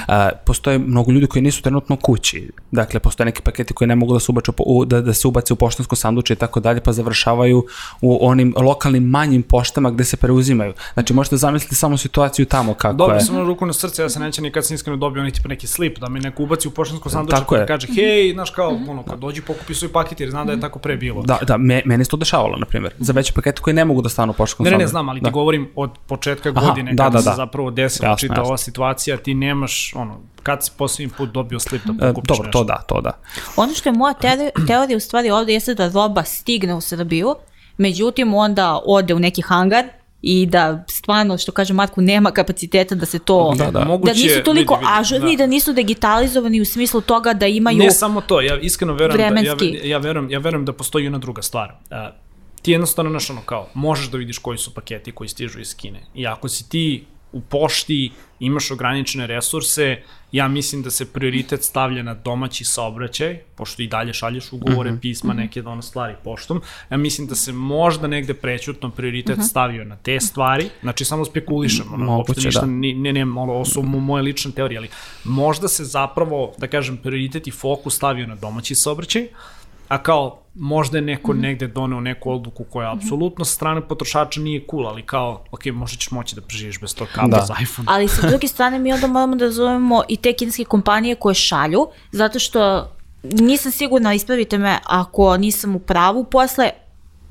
E, 0.07 0.29
postoje 0.45 0.79
mnogo 0.79 1.11
ljudi 1.11 1.27
koji 1.27 1.41
nisu 1.41 1.61
trenutno 1.61 1.95
kući, 1.95 2.51
dakle, 2.71 2.99
postoje 2.99 3.25
neki 3.25 3.41
paketi 3.41 3.73
koji 3.73 3.87
ne 3.87 3.95
mogu 3.95 4.13
da 4.13 4.19
se 4.19 4.31
ubače, 4.31 4.51
po- 4.51 4.63
u, 4.67 4.85
da, 4.85 5.01
da 5.01 5.13
se 5.13 5.27
ubace 5.27 5.53
u 5.53 5.55
poštansko 5.55 5.95
sanduče 5.95 6.33
i 6.33 6.37
tako 6.37 6.59
dalje, 6.59 6.81
pa 6.81 6.91
završavaju 6.91 7.65
u 8.01 8.27
onim 8.27 8.53
lokalnim 8.57 9.03
manjim 9.17 9.43
poštama 9.43 9.91
gde 9.91 10.03
se 10.03 10.17
preuzimaju. 10.17 10.73
Znači, 10.93 11.13
možete 11.13 11.37
zamisliti 11.37 11.75
samo 11.75 11.97
situaciju 11.97 12.45
tamo 12.47 12.73
kako 12.75 12.93
Dobio 12.95 13.13
je. 13.13 13.21
sam 13.21 13.37
ruku 13.39 13.65
na 13.65 13.73
srce, 13.73 14.01
ja 14.01 14.09
se 14.09 14.19
neće 14.19 14.41
nikad 14.41 14.65
sam 14.65 14.75
iskreno 14.75 14.97
dobio 14.97 15.21
onaj 15.21 15.31
tipa 15.31 15.47
neki 15.49 15.67
slip, 15.67 15.99
da 15.99 16.09
mi 16.09 16.19
neko 16.19 16.43
ubaci 16.43 16.67
u 16.67 16.71
poštansko 16.71 17.09
sanduče 17.09 17.35
Tako 17.35 17.55
pa 17.55 17.61
je. 17.61 17.67
kaže, 17.67 17.87
hej, 17.89 18.31
znaš 18.33 18.49
kao, 18.51 18.69
ono, 18.87 19.03
kad 19.03 19.19
dođi 19.19 19.41
pokupi 19.41 19.73
svoj 19.73 19.91
paket 19.91 20.19
jer 20.19 20.29
znam 20.29 20.47
da 20.47 20.53
je 20.53 20.59
tako 20.59 20.79
pre 20.79 20.97
bilo. 20.97 21.21
Da, 21.23 21.37
da, 21.43 21.57
me, 21.59 21.81
mene 21.85 22.03
se 22.03 22.09
to 22.09 22.17
dešavalo, 22.17 22.57
na 22.57 22.65
primjer, 22.65 22.93
za 22.99 23.13
veće 23.13 23.33
pakete 23.33 23.61
koji 23.61 23.73
ne 23.73 23.85
mogu 23.85 24.01
da 24.01 24.09
stanu 24.09 24.31
u 24.31 24.35
poštanskom 24.35 24.63
Ne, 24.63 24.71
ne, 24.71 24.77
ne 24.77 24.87
znam, 24.87 25.09
ali 25.09 25.19
da. 25.21 25.25
ti 25.25 25.33
govorim 25.33 25.69
od 25.75 25.91
početka 26.07 26.49
Aha, 26.51 26.61
godine, 26.61 26.93
da, 26.93 27.03
kada 27.03 27.13
da, 27.13 27.21
se 27.21 27.29
da. 27.29 27.35
zapravo 27.35 27.71
desila 27.71 28.09
Jasno, 28.09 28.19
čita 28.19 28.33
jasno. 28.33 28.43
ova 28.43 28.57
situacija, 28.57 29.17
ti 29.17 29.33
nemaš, 29.35 29.93
ono, 29.95 30.19
kad 30.43 30.63
si 30.63 30.71
posljednji 30.77 31.13
put 31.13 31.29
dobio 31.29 31.59
slip 31.59 31.81
da 31.85 31.93
E, 31.99 32.09
pokupiš 32.09 32.27
dobro, 32.27 32.45
nešto? 32.45 32.59
to 32.59 32.63
da, 32.65 32.77
to 32.79 33.01
da. 33.01 33.11
Ono 33.55 33.73
što 33.73 33.89
je 33.89 33.93
moja 33.93 34.13
teori- 34.15 34.67
teorija 34.67 34.97
u 34.97 35.01
stvari 35.01 35.29
ovde 35.31 35.53
jeste 35.53 35.73
da 35.75 35.89
roba 35.89 36.23
stigne 36.23 36.73
u 36.75 36.81
Srbiju, 36.81 37.35
međutim 37.77 38.33
onda 38.33 38.81
ode 38.85 39.13
u 39.13 39.19
neki 39.19 39.41
hangar 39.41 39.85
i 40.21 40.45
da 40.45 40.83
stvarno, 40.89 41.37
što 41.37 41.51
kaže 41.51 41.73
Marko, 41.73 42.01
nema 42.01 42.31
kapaciteta 42.31 42.95
da 42.95 43.05
se 43.05 43.19
to... 43.19 43.53
Da, 43.57 43.71
da. 43.71 43.85
Moguće 43.85 44.13
da 44.13 44.19
nisu 44.19 44.43
toliko 44.43 44.73
vidi, 44.73 44.85
vidi, 44.85 44.99
ažurni, 44.99 45.37
da. 45.37 45.43
da 45.43 45.47
nisu 45.47 45.73
digitalizovani 45.73 46.61
u 46.61 46.65
smislu 46.65 47.01
toga 47.01 47.33
da 47.33 47.47
imaju... 47.47 47.77
Ne 47.77 47.91
samo 47.91 48.21
to, 48.21 48.41
ja 48.41 48.59
iskreno 48.59 48.93
verujem 48.93 49.17
da, 49.17 49.23
ja, 49.23 49.29
Vremenski. 49.29 49.89
ja, 49.89 49.97
verujem, 49.97 50.31
ja 50.31 50.39
verujem 50.39 50.65
da 50.65 50.73
postoji 50.73 51.03
jedna 51.05 51.17
druga 51.17 51.41
stvar. 51.41 51.69
Uh, 51.69 51.97
ti 52.61 52.71
jednostavno, 52.71 53.11
znaš, 53.11 53.29
ono, 53.29 53.41
kao, 53.41 53.67
možeš 53.73 54.07
da 54.07 54.17
vidiš 54.17 54.37
koji 54.37 54.57
su 54.57 54.73
paketi 54.73 55.11
koji 55.11 55.27
stižu 55.27 55.59
iz 55.59 55.75
Kine. 55.75 56.01
I 56.15 56.27
ako 56.27 56.49
si 56.49 56.69
ti 56.69 57.05
u 57.31 57.41
pošti, 57.41 58.11
imaš 58.39 58.71
ograničene 58.71 59.27
resurse, 59.27 60.01
ja 60.31 60.47
mislim 60.47 60.83
da 60.83 60.91
se 60.91 61.13
prioritet 61.13 61.63
stavlja 61.63 62.03
na 62.03 62.13
domaći 62.13 62.65
saobraćaj, 62.65 63.37
pošto 63.55 63.81
i 63.81 63.87
dalje 63.87 64.13
šalješ 64.13 64.53
ugovore, 64.53 64.91
mm 64.91 64.95
-hmm. 64.95 65.01
pisma, 65.01 65.33
neke 65.33 65.61
ono 65.61 65.81
stvari 65.81 66.15
poštom. 66.23 66.61
Ja 66.89 66.97
mislim 66.97 67.27
da 67.27 67.35
se 67.35 67.51
možda 67.51 68.07
negde 68.07 68.33
prećutno 68.33 68.89
prioritet 68.89 69.37
mm 69.37 69.41
-hmm. 69.41 69.49
stavio 69.49 69.83
na 69.83 69.95
te 69.95 70.19
stvari, 70.19 70.69
znači 70.81 71.05
samo 71.05 71.25
spekulišem, 71.25 71.93
ono, 71.93 72.05
Moguće, 72.05 72.31
uopšte 72.31 72.47
ništa, 72.47 72.61
da. 72.61 72.67
ni, 72.67 72.93
ne, 72.93 73.13
ne, 73.13 73.21
ono, 73.23 73.53
ovo 73.53 73.65
su 73.65 73.81
mo- 73.81 73.99
moje 73.99 74.23
lične 74.23 74.51
teorije, 74.51 74.77
ali 74.77 74.89
možda 75.23 75.67
se 75.67 75.85
zapravo, 75.85 76.53
da 76.57 76.67
kažem, 76.67 76.97
prioritet 76.97 77.47
i 77.47 77.51
fokus 77.51 77.95
stavio 77.95 78.27
na 78.27 78.35
domaći 78.35 78.75
saobraćaj, 78.75 79.27
a 79.87 80.03
kao 80.03 80.46
možda 80.59 80.97
je 80.97 81.01
neko 81.01 81.33
negde 81.33 81.67
doneo 81.67 81.99
neku 81.99 82.31
odluku 82.31 82.63
koja 82.63 82.93
apsolutno 82.93 83.45
sa 83.45 83.53
strane 83.53 83.87
potrošača 83.87 84.41
nije 84.41 84.65
cool, 84.71 84.87
ali 84.87 85.01
kao, 85.01 85.43
ok, 85.51 85.65
možda 85.65 85.97
ćeš 85.97 86.11
moći 86.11 86.35
da 86.35 86.41
preživiš 86.41 86.79
bez 86.81 86.95
tog 86.95 87.07
kabla 87.15 87.39
Da. 87.39 87.45
za 87.45 87.55
iPhone. 87.61 87.85
Ali 87.91 88.07
sa 88.07 88.27
druge 88.29 88.47
strane 88.47 88.79
mi 88.79 88.93
onda 88.93 89.07
moramo 89.07 89.35
da 89.35 89.45
razumemo 89.45 90.03
i 90.07 90.17
te 90.17 90.33
kineske 90.33 90.63
kompanije 90.63 91.15
koje 91.15 91.35
šalju, 91.35 91.87
zato 92.11 92.39
što 92.39 92.91
nisam 93.23 93.71
sigurna, 93.71 94.13
ispravite 94.13 94.57
me 94.57 94.77
ako 94.85 95.37
nisam 95.37 95.75
u 95.75 95.79
pravu, 95.79 96.23
posle 96.23 96.69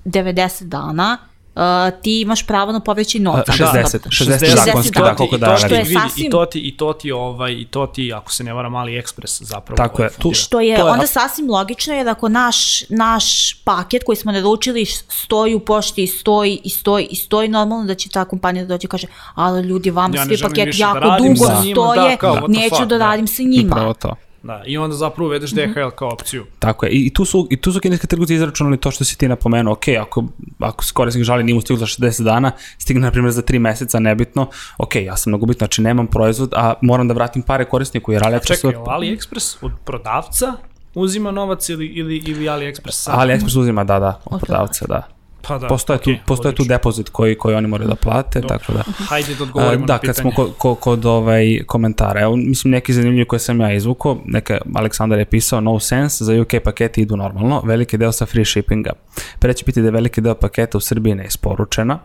90 0.05 0.65
dana 0.65 1.19
uh, 1.57 1.63
ti 2.03 2.21
imaš 2.21 2.47
pravo 2.47 2.73
na 2.73 2.81
povraćaj 2.81 3.21
novca. 3.21 3.53
A, 3.53 3.55
60, 3.55 3.99
60 4.05 4.65
zakonski, 4.67 4.93
da, 4.93 5.01
da, 5.01 5.15
koliko 5.15 5.37
i 5.37 5.39
dana. 5.39 5.53
to 5.53 5.59
ti 5.59 5.67
Što 5.67 5.75
je 5.75 5.85
sasvim- 5.85 6.27
I 6.27 6.31
to 6.31 6.47
ti, 6.47 6.61
i 6.61 6.77
to 6.77 6.93
ti, 6.93 7.13
ovaj, 7.13 7.53
i 7.53 7.65
to 7.65 7.87
ti, 7.87 8.13
ako 8.13 8.33
se 8.33 8.45
ne 8.45 8.53
varam, 8.53 8.73
AliExpress 8.73 9.43
zapravo. 9.43 9.77
Tako 9.77 10.03
je, 10.03 10.11
tu-. 10.11 10.35
Što 10.35 10.61
je, 10.61 10.77
To 10.77 10.87
je- 10.87 10.93
onda 10.93 11.07
sasvim 11.07 11.51
logično 11.51 11.95
jer 11.95 12.09
ako 12.09 12.29
naš, 12.29 12.89
naš 12.89 13.55
paket 13.55 14.03
koji 14.07 14.17
smo 14.17 14.33
naručili 14.33 14.85
stoji 15.09 15.55
u 15.55 15.61
pošti 15.61 16.03
i 16.03 16.07
stoji 16.07 16.61
i 16.65 16.71
stoji 16.71 17.05
i 17.05 17.17
stoji, 17.17 17.49
normalno 17.49 17.85
da 17.85 17.95
će 17.95 18.09
ta 18.09 18.25
kompanija 18.25 18.65
da 18.65 18.69
dođe 18.69 18.85
i 18.85 18.89
kaže 18.89 19.07
ali 19.35 19.63
ljudi, 19.63 19.91
vam 19.91 20.15
Ja 20.15 20.25
svi 20.25 20.31
više 20.31 20.49
da 20.49 20.63
jako 20.77 20.99
radim 20.99 21.35
dugo 21.35 21.47
stoje, 21.47 22.11
da, 22.11 22.17
kao, 22.17 22.45
neću 22.49 22.77
fuck, 22.77 22.81
da 22.81 22.99
da. 22.99 23.07
radim 23.07 23.27
sa 23.27 23.43
njima. 23.43 23.75
Upravo 23.75 23.95
to. 23.95 24.17
Da, 24.47 24.63
i 24.67 24.79
onda 24.79 24.97
zapravo 24.97 25.27
uvedeš 25.29 25.53
Mhm. 25.53 25.73
DHL 25.73 25.91
kao 25.97 26.09
opciju. 26.09 26.45
Tako 26.59 26.87
je. 26.87 26.93
I, 26.93 27.07
i 27.07 27.15
tu 27.15 27.25
su, 27.25 27.49
i 27.51 27.57
tu 27.57 27.73
su 27.73 27.81
kineski 27.81 28.07
trgovci 28.07 28.35
izračunali 28.35 28.77
to 28.77 28.91
što 28.91 29.05
si 29.05 29.19
ti 29.19 29.29
napomenuo. 29.29 29.73
Ok, 29.73 29.85
ako, 30.01 30.25
ako 30.59 30.85
se 30.85 30.93
korisnik 30.95 31.25
žali 31.25 31.45
nije 31.45 31.55
mu 31.55 31.61
stiglo 31.61 31.79
za 31.79 31.87
60 31.87 32.23
dana, 32.23 32.53
stigne 32.79 33.01
na 33.03 33.11
primjer 33.11 33.33
za 33.33 33.43
3 33.43 33.59
meseca, 33.59 33.99
nebitno. 33.99 34.49
Ok, 34.79 34.95
ja 34.97 35.17
sam 35.17 35.31
mnogo 35.31 35.47
bitno, 35.47 35.59
znači 35.59 35.83
nemam 35.83 36.07
proizvod, 36.07 36.53
a 36.57 36.75
moram 36.83 37.09
da 37.09 37.15
vratim 37.15 37.43
pare 37.43 37.65
korisniku 37.65 38.13
jer 38.13 38.23
AliExpress... 38.23 38.57
Čekaj, 38.61 38.71
jel 38.71 38.83
AliExpress 38.85 39.57
od 39.63 39.73
prodavca 39.85 40.53
uzima 40.95 41.31
novac 41.31 41.69
ili, 41.69 41.87
ili, 41.87 42.17
ili 42.17 42.45
AliExpress 42.45 42.91
sam? 43.03 43.21
AliExpress 43.21 43.59
uzima, 43.59 43.85
da, 43.85 43.99
da, 43.99 44.21
od 44.25 44.35
Od 44.35 44.41
prodavca, 44.41 44.87
da. 44.89 45.16
Pa 45.49 45.59
da, 45.59 45.69
Postoje, 45.69 45.99
tu, 45.99 46.11
okej, 46.11 46.21
postoje 46.27 46.55
tu 46.55 46.65
depozit 46.65 47.09
koji, 47.09 47.39
koji 47.39 47.55
oni 47.55 47.69
moraju 47.69 47.89
da 47.89 47.97
plate, 47.97 48.41
Dobro. 48.41 48.59
tako 48.59 48.73
da... 48.73 48.83
Hajde 49.09 49.35
da 49.35 49.43
odgovorimo 49.43 49.87
da, 49.87 49.93
na 49.93 49.99
pitanje. 49.99 50.15
kad 50.15 50.17
smo 50.17 50.31
kod, 50.31 50.53
kod, 50.59 50.79
kod 50.81 51.07
ovaj 51.07 51.59
komentara, 51.67 52.21
evo, 52.21 52.37
mislim 52.37 52.71
neki 52.71 52.93
zanimljivi 52.93 53.25
koje 53.25 53.41
sam 53.41 53.61
ja 53.61 53.73
izvukao, 53.73 54.19
neka 54.25 54.59
Aleksandar 54.75 55.19
je 55.19 55.25
pisao 55.25 55.61
no 55.61 55.81
sense, 55.81 56.25
za 56.25 56.41
UK 56.41 56.63
paketi 56.65 57.01
idu 57.03 57.17
normalno, 57.17 57.63
veliki 57.65 57.99
deo 57.99 58.13
sa 58.13 58.27
free 58.27 58.45
shippinga. 58.45 58.93
Pre 59.39 59.55
će 59.55 59.65
biti 59.65 59.81
da 59.81 59.87
je 59.87 59.93
veliki 59.93 60.21
deo 60.21 60.35
paketa 60.35 60.79
u 60.79 60.81
Srbiji 60.81 61.15
neisporučena. 61.15 61.99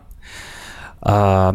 A, 1.02 1.54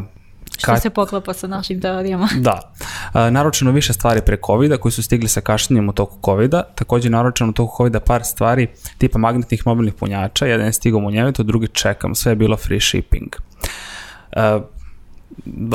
Što 0.59 0.77
se 0.77 0.91
poklapa 0.91 1.33
sa 1.33 1.47
našim 1.47 1.81
teorijama. 1.81 2.29
da. 2.37 2.73
A, 3.13 3.31
naručeno 3.31 3.71
više 3.71 3.93
stvari 3.93 4.21
pre 4.21 4.37
COVID-a 4.47 4.77
koji 4.77 4.93
su 4.93 5.03
stigli 5.03 5.29
sa 5.29 5.41
kašnjenjem 5.41 5.89
u 5.89 5.93
toku 5.93 6.19
COVID-a, 6.25 6.63
takođe 6.63 7.11
naručeno 7.11 7.51
u 7.51 7.53
toku 7.53 7.77
COVID-a 7.77 8.01
par 8.01 8.25
stvari 8.25 8.67
tipa 8.99 9.19
magnetnih 9.19 9.67
mobilnih 9.67 9.95
punjača, 9.95 10.47
jedan 10.47 10.67
je 10.67 10.73
stigao 10.73 11.01
u 11.01 11.11
njevetu, 11.11 11.43
drugi 11.43 11.69
čekam, 11.69 12.15
sve 12.15 12.33
je 12.33 12.37
bilo 12.37 12.57
free 12.57 12.81
shipping. 12.81 13.37
Uh, 14.37 14.63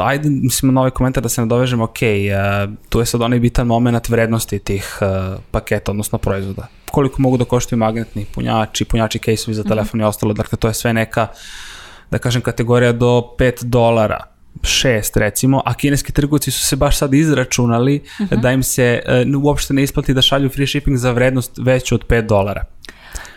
ajde, 0.04 0.30
mislim, 0.30 0.74
na 0.74 0.82
ovaj 0.82 0.92
komentar 0.92 1.24
da 1.24 1.30
se 1.30 1.42
nadovežem, 1.42 1.82
ok, 1.82 1.90
uh, 1.92 2.74
tu 2.90 3.00
je 3.00 3.06
sad 3.06 3.22
onaj 3.22 3.40
bitan 3.40 3.68
moment 3.68 4.10
vrednosti 4.10 4.60
tih 4.60 5.00
uh, 5.02 5.42
paketa, 5.52 5.92
odnosno 5.92 6.18
proizvoda. 6.18 6.68
Koliko 6.92 7.22
mogu 7.22 7.38
da 7.38 7.46
koštaju 7.46 7.80
magnetni 7.80 8.26
punjači, 8.26 8.86
punjači 8.86 9.20
kejsovi 9.20 9.56
za 9.56 9.64
telefon 9.64 10.02
i 10.02 10.04
ostalo, 10.04 10.34
dakle, 10.34 10.58
to 10.58 10.68
je 10.68 10.74
sve 10.74 10.94
neka, 10.94 11.28
da 12.12 12.18
kažem, 12.18 12.42
kategorija 12.42 12.92
do 12.92 13.36
5 13.40 13.64
dolara, 13.64 14.31
6 14.62 15.20
recimo, 15.20 15.62
a 15.66 15.74
kineski 15.74 16.12
trgovci 16.12 16.52
su 16.52 16.66
se 16.66 16.76
baš 16.76 16.98
sad 16.98 17.14
izračunali 17.14 18.02
da 18.32 18.52
im 18.52 18.64
se 18.64 19.02
uh, 19.36 19.44
uopšte 19.44 19.74
ne 19.74 19.84
isplati 19.84 20.14
da 20.14 20.22
šalju 20.22 20.50
free 20.50 20.68
shipping 20.68 20.98
za 20.98 21.12
vrednost 21.12 21.52
veću 21.58 21.96
od 21.96 22.08
5 22.08 22.22
dolara. 22.22 22.66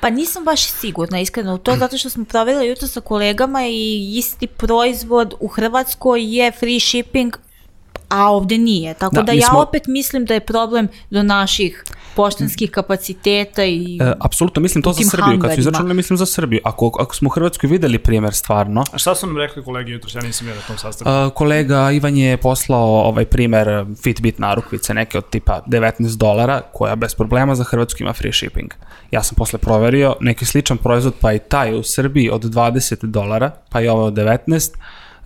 Pa 0.01 0.11
nisam 0.11 0.45
baš 0.45 0.71
sigurna 0.71 1.21
iskreno 1.21 1.55
u 1.55 1.59
to, 1.59 1.77
zato 1.83 1.99
što 1.99 2.11
smo 2.11 2.25
proveli 2.25 2.69
jutro 2.69 2.89
sa 2.89 3.01
kolegama 3.01 3.67
i 3.67 4.13
isti 4.19 4.47
proizvod 4.47 5.35
u 5.41 5.49
Hrvatskoj 5.49 6.37
je 6.37 6.53
free 6.53 6.81
shipping, 6.81 7.37
a 8.09 8.31
ovde 8.31 8.59
nije. 8.59 8.95
Tako 8.95 9.15
Da, 9.15 9.23
da, 9.23 9.33
ja 9.33 9.47
smo- 9.47 9.61
opet 9.61 9.83
mislim 9.87 10.25
da 10.25 10.35
je 10.35 10.41
problem 10.41 10.89
do 11.11 11.23
naših 11.23 11.85
poštanskih 12.17 12.71
kapaciteta 12.71 13.65
i... 13.65 13.99
E, 14.03 14.13
apsolutno, 14.21 14.63
mislim 14.63 14.83
to 14.83 14.93
za 14.93 15.03
Srbiju. 15.03 15.11
Kad 15.11 15.21
su 15.21 15.31
hangarima. 15.31 15.61
izračunali, 15.61 15.95
mislim 15.95 16.17
za 16.17 16.27
Srbiju. 16.27 16.61
Ako, 16.65 16.93
ako 17.01 17.15
smo 17.15 17.27
u 17.27 17.31
Hrvatskoj 17.31 17.71
videli 17.71 17.99
primer 17.99 18.35
stvarno, 18.35 18.85
A 18.93 18.99
šta 18.99 19.15
su 19.15 19.27
nam 19.27 19.39
rekli 19.39 19.65
kolege 19.65 19.93
jutro, 19.93 20.11
ja 20.15 20.23
nisam 20.23 20.47
bio 20.47 20.55
na 20.55 20.61
tom 20.61 20.79
sastanku. 20.79 21.27
Uh, 21.27 21.33
kolega 21.33 21.91
Ivan 21.91 22.17
je 22.17 22.37
poslao 22.37 23.01
ovaj 23.01 23.25
primer 23.25 23.87
Fitbit 24.03 24.39
narukvice 24.39 24.95
neke 24.95 25.19
od 25.19 25.31
tipa 25.31 25.61
19 25.67 26.17
dolara 26.17 26.61
koja 26.73 26.97
bez 26.97 27.15
problema 27.15 27.55
za 27.55 27.65
Hrvatsku 27.65 28.03
ima 28.03 28.13
free 28.13 28.33
shipping. 28.33 28.75
Ja 29.11 29.23
sam 29.23 29.35
posle 29.37 29.59
proverio 29.59 30.17
neki 30.21 30.45
sličan 30.45 30.79
proizvod 30.79 31.15
pa 31.21 31.33
i 31.33 31.39
taj 31.39 31.79
u 31.79 31.83
Srbiji 31.83 32.31
od 32.31 32.43
20 32.43 33.07
dolara 33.07 33.51
pa 33.71 33.81
i 33.81 33.89
ovaj 33.89 34.07
od 34.07 34.15
19 34.15 34.71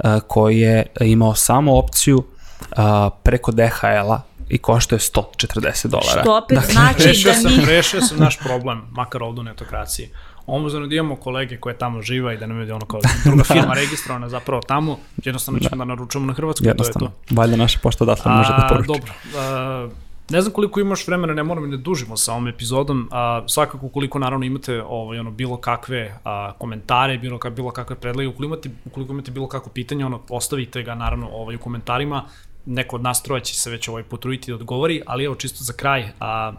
uh, 0.04 0.20
koji 0.26 0.58
je 0.58 0.86
imao 1.00 1.34
samo 1.34 1.78
opciju 1.78 2.18
uh, 2.18 2.78
preko 3.22 3.52
DHL-a 3.52 4.27
i 4.48 4.58
košta 4.58 4.94
je 4.94 4.98
140 4.98 5.86
dolara. 5.86 6.20
Što 6.22 6.36
opet 6.36 6.58
znači 6.72 7.02
Rešio 7.04 7.32
da 7.32 7.38
sam, 7.38 7.56
mi... 7.56 7.64
rešio 7.64 8.00
sam 8.00 8.18
naš 8.18 8.38
problem, 8.38 8.82
makar 8.90 9.22
ovdje 9.22 9.40
u 9.40 9.44
netokraciji. 9.44 10.08
Omuzano 10.46 10.86
da 10.86 10.94
imamo 10.94 11.16
kolege 11.16 11.56
koje 11.56 11.78
tamo 11.78 12.02
živa 12.02 12.32
i 12.32 12.36
da 12.36 12.46
nam 12.46 12.60
je 12.60 12.74
ono 12.74 12.86
kao 12.86 13.00
druga 13.24 13.44
firma 13.44 13.74
registrovana 13.74 14.28
zapravo 14.28 14.62
tamo, 14.62 14.98
jednostavno 15.24 15.60
ćemo 15.60 15.76
da 15.76 15.84
naručujemo 15.84 16.26
na 16.26 16.32
Hrvatsku, 16.32 16.64
to 16.64 16.68
je 16.68 16.70
Jednostavno. 16.70 17.08
to. 17.08 17.34
Valjda 17.34 17.56
naša 17.56 17.78
pošta 17.82 18.04
odatle 18.04 18.32
može 18.32 18.48
da 18.48 18.64
A, 18.64 18.68
poruči. 18.68 18.86
Dobro, 18.86 19.12
a, 19.36 19.88
ne 20.30 20.40
znam 20.40 20.52
koliko 20.52 20.80
imaš 20.80 21.06
vremena, 21.06 21.34
ne 21.34 21.42
moramo 21.42 21.66
i 21.66 21.70
da 21.70 21.76
dužimo 21.76 22.16
sa 22.16 22.32
ovom 22.32 22.48
epizodom, 22.48 23.08
a, 23.12 23.42
svakako 23.46 23.88
koliko 23.88 24.18
naravno 24.18 24.46
imate 24.46 24.82
ovaj, 24.82 25.18
ono, 25.18 25.30
bilo 25.30 25.56
kakve 25.56 26.14
a, 26.24 26.52
komentare, 26.58 27.18
bilo, 27.18 27.38
ka, 27.38 27.50
bilo 27.50 27.70
kakve 27.70 27.96
predloge, 27.96 28.28
ukoliko 28.28 28.54
imate, 28.54 28.70
ukoliko 28.84 29.12
imate 29.12 29.30
bilo 29.30 29.48
kakvo 29.48 29.72
pitanje, 29.72 30.06
ono, 30.06 30.20
ostavite 30.28 30.82
ga 30.82 30.94
naravno 30.94 31.28
ovaj, 31.32 31.56
u 31.56 31.58
komentarima, 31.58 32.24
neko 32.68 32.96
od 32.96 33.02
nas 33.02 33.22
troje 33.22 33.44
će 33.44 33.54
se 33.54 33.70
već 33.70 33.88
ovaj, 33.88 34.02
potruditi 34.02 34.50
da 34.50 34.54
odgovori, 34.54 35.02
ali 35.06 35.24
evo 35.24 35.34
čisto 35.34 35.64
za 35.64 35.72
kraj, 35.72 36.08
a, 36.20 36.52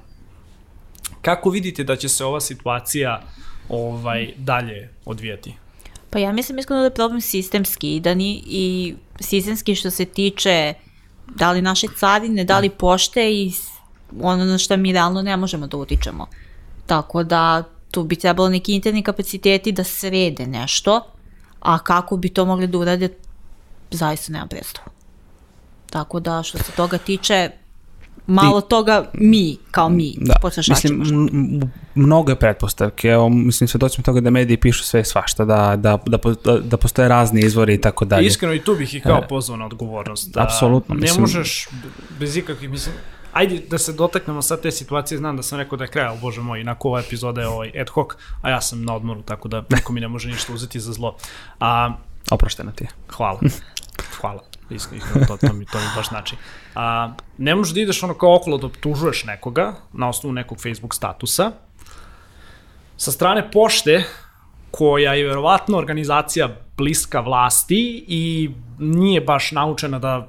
kako 1.21 1.49
vidite 1.49 1.83
da 1.83 1.95
će 1.95 2.09
se 2.09 2.25
ova 2.25 2.41
situacija 2.41 3.21
ovaj 3.69 4.33
dalje 4.37 4.89
odvijati? 5.05 5.53
Pa 6.09 6.19
ja 6.19 6.31
mislim 6.31 6.59
iskreno 6.59 6.81
da 6.81 6.85
je 6.85 6.93
problem 6.93 7.21
sistemski 7.21 7.95
i 7.95 7.99
da 7.99 8.13
ni, 8.13 8.43
i 8.45 8.95
sistemski 9.19 9.75
što 9.75 9.91
se 9.91 10.05
tiče 10.05 10.73
da 11.35 11.51
li 11.51 11.61
naše 11.61 11.87
carine, 11.99 12.43
da 12.43 12.59
li 12.59 12.69
pošte 12.69 13.33
i 13.33 13.51
ono 14.21 14.45
na 14.45 14.57
što 14.57 14.77
mi 14.77 14.93
realno 14.93 15.21
ne 15.21 15.37
možemo 15.37 15.67
da 15.67 15.77
utičemo. 15.77 16.27
Tako 16.85 17.23
da 17.23 17.63
tu 17.91 18.03
bi 18.03 18.15
trebalo 18.15 18.49
neki 18.49 18.75
interni 18.75 19.03
kapaciteti 19.03 19.71
da 19.71 19.83
srede 19.83 20.47
nešto, 20.47 21.01
a 21.59 21.79
kako 21.79 22.17
bi 22.17 22.29
to 22.29 22.45
mogli 22.45 22.67
da 22.67 22.77
urade, 22.77 23.09
zaista 23.91 24.33
nema 24.33 24.47
predstavu. 24.47 24.98
Tako 25.89 26.19
da 26.19 26.43
što 26.43 26.57
se 26.57 26.71
toga 26.71 26.97
tiče, 26.97 27.49
malo 28.27 28.61
toga 28.61 29.05
mi, 29.13 29.57
kao 29.71 29.89
mi, 29.89 30.15
Da, 30.17 30.33
potrošači. 30.41 30.93
mislim, 30.93 31.25
m- 31.25 31.59
m- 31.61 31.71
mnogo 31.95 32.31
je 32.31 32.35
pretpostavke, 32.35 33.07
evo, 33.07 33.29
mislim, 33.29 33.67
svedoci 33.67 34.01
toga 34.03 34.21
da 34.21 34.29
mediji 34.29 34.57
pišu 34.57 34.83
sve 34.83 35.01
i 35.01 35.05
svašta, 35.05 35.45
da, 35.45 35.75
da, 35.75 35.97
da, 36.05 36.17
da, 36.45 36.57
da 36.59 36.77
postoje 36.77 37.07
razni 37.07 37.41
izvori 37.41 37.73
i 37.73 37.81
tako 37.81 38.05
dalje. 38.05 38.27
Iskreno 38.27 38.53
i 38.53 38.61
tu 38.61 38.75
bih 38.75 38.93
ih 38.95 39.03
kao 39.03 39.17
E, 39.17 39.27
pozvao 39.27 39.57
na 39.57 39.65
odgovornost. 39.65 40.31
Da 40.31 40.43
apsolutno, 40.43 40.95
Ne 40.95 41.01
mislim- 41.01 41.21
možeš 41.21 41.67
bez 42.19 42.37
ikakvih, 42.37 42.69
mislim, 42.69 42.95
ajde 43.33 43.59
da 43.61 43.77
se 43.77 43.93
dotaknemo 43.93 44.41
sad 44.41 44.61
te 44.61 44.71
situacije, 44.71 45.17
znam 45.17 45.37
da 45.37 45.43
sam 45.43 45.57
rekao 45.57 45.77
da 45.77 45.83
je 45.83 45.89
kraj, 45.89 46.05
ali 46.05 46.19
bože 46.19 46.41
moj, 46.41 46.61
inako 46.61 46.87
ova 46.87 46.99
epizoda 46.99 47.41
je 47.41 47.47
ovaj 47.47 47.71
ad 47.77 47.89
hoc, 47.89 48.07
a 48.41 48.49
ja 48.49 48.61
sam 48.61 48.83
na 48.83 48.95
odmoru, 48.95 49.21
tako 49.21 49.47
da 49.47 49.63
niko 49.69 49.93
mi 49.93 49.99
ne 49.99 50.07
može 50.07 50.27
ništa 50.27 50.53
uzeti 50.53 50.79
za 50.79 50.93
zlo. 50.93 51.15
A, 51.59 51.93
Oprošteno 52.31 52.71
ti 52.71 52.83
je. 52.83 52.87
hvala. 53.09 53.39
Hvala. 54.21 54.43
Iskreno, 54.69 55.05
to, 55.27 55.37
to, 55.37 55.53
mi, 55.53 55.65
to 55.65 55.77
mi 55.79 55.85
baš 55.95 56.09
znači. 56.09 56.35
A, 56.75 57.13
ne 57.37 57.55
možeš 57.55 57.73
da 57.73 57.81
ideš 57.81 58.03
ono 58.03 58.13
kao 58.13 58.35
okolo 58.35 58.57
da 58.57 58.67
optužuješ 58.67 59.23
nekoga 59.23 59.73
na 59.93 60.09
osnovu 60.09 60.33
nekog 60.33 60.57
Facebook 60.61 60.95
statusa. 60.95 61.51
Sa 62.97 63.11
strane 63.11 63.51
pošte, 63.51 64.03
koja 64.71 65.13
je 65.13 65.27
verovatno 65.27 65.77
organizacija 65.77 66.49
bliska 66.77 67.19
vlasti 67.19 68.05
i 68.07 68.51
nije 68.79 69.21
baš 69.21 69.51
naučena 69.51 69.99
da 69.99 70.27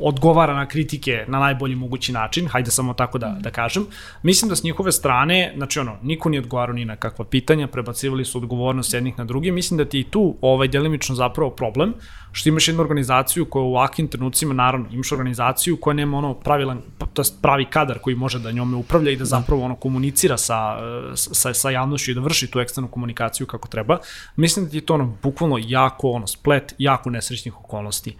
odgovara 0.00 0.54
na 0.54 0.66
kritike 0.66 1.24
na 1.28 1.38
najbolji 1.38 1.74
mogući 1.74 2.12
način, 2.12 2.48
hajde 2.48 2.70
samo 2.70 2.94
tako 2.94 3.18
da, 3.18 3.36
da 3.40 3.50
kažem. 3.50 3.86
Mislim 4.22 4.48
da 4.48 4.56
s 4.56 4.62
njihove 4.62 4.92
strane, 4.92 5.52
znači 5.56 5.78
ono, 5.78 5.96
niko 6.02 6.28
nije 6.28 6.40
odgovarao 6.40 6.74
ni 6.74 6.84
na 6.84 6.96
kakva 6.96 7.24
pitanja, 7.24 7.66
prebacivali 7.66 8.24
su 8.24 8.38
odgovornost 8.38 8.94
jednih 8.94 9.18
na 9.18 9.24
drugi. 9.24 9.50
Mislim 9.50 9.78
da 9.78 9.84
ti 9.84 10.00
i 10.00 10.04
tu 10.04 10.36
ovaj 10.40 10.68
delimično 10.68 11.14
zapravo 11.14 11.50
problem, 11.50 11.94
što 12.32 12.48
imaš 12.48 12.68
jednu 12.68 12.82
organizaciju 12.82 13.44
koja 13.44 13.62
u 13.62 13.68
ovakvim 13.68 14.08
trenucima, 14.08 14.54
naravno, 14.54 14.86
imaš 14.92 15.12
organizaciju 15.12 15.76
koja 15.76 15.94
nema 15.94 16.18
ono 16.18 16.34
pravilan, 16.34 16.82
to 17.12 17.20
jest 17.22 17.42
pravi 17.42 17.64
kadar 17.64 17.98
koji 17.98 18.16
može 18.16 18.38
da 18.38 18.52
njome 18.52 18.76
upravlja 18.76 19.10
i 19.10 19.16
da 19.16 19.24
zapravo 19.24 19.64
ono 19.64 19.76
komunicira 19.76 20.36
sa, 20.36 20.78
sa, 21.14 21.54
sa 21.54 21.70
javnošću 21.70 22.10
i 22.10 22.14
da 22.14 22.20
vrši 22.20 22.50
tu 22.50 22.60
eksternu 22.60 22.88
komunikaciju 22.88 23.46
kako 23.46 23.68
treba. 23.68 23.98
Mislim 24.36 24.64
da 24.64 24.70
ti 24.70 24.76
je 24.76 24.86
to 24.86 24.94
ono 24.94 25.16
bukvalno 25.22 25.56
jako 25.60 26.10
ono 26.10 26.26
splet, 26.26 26.74
jako 26.78 27.10
nesrećnih 27.10 27.56
okolnosti. 27.56 28.16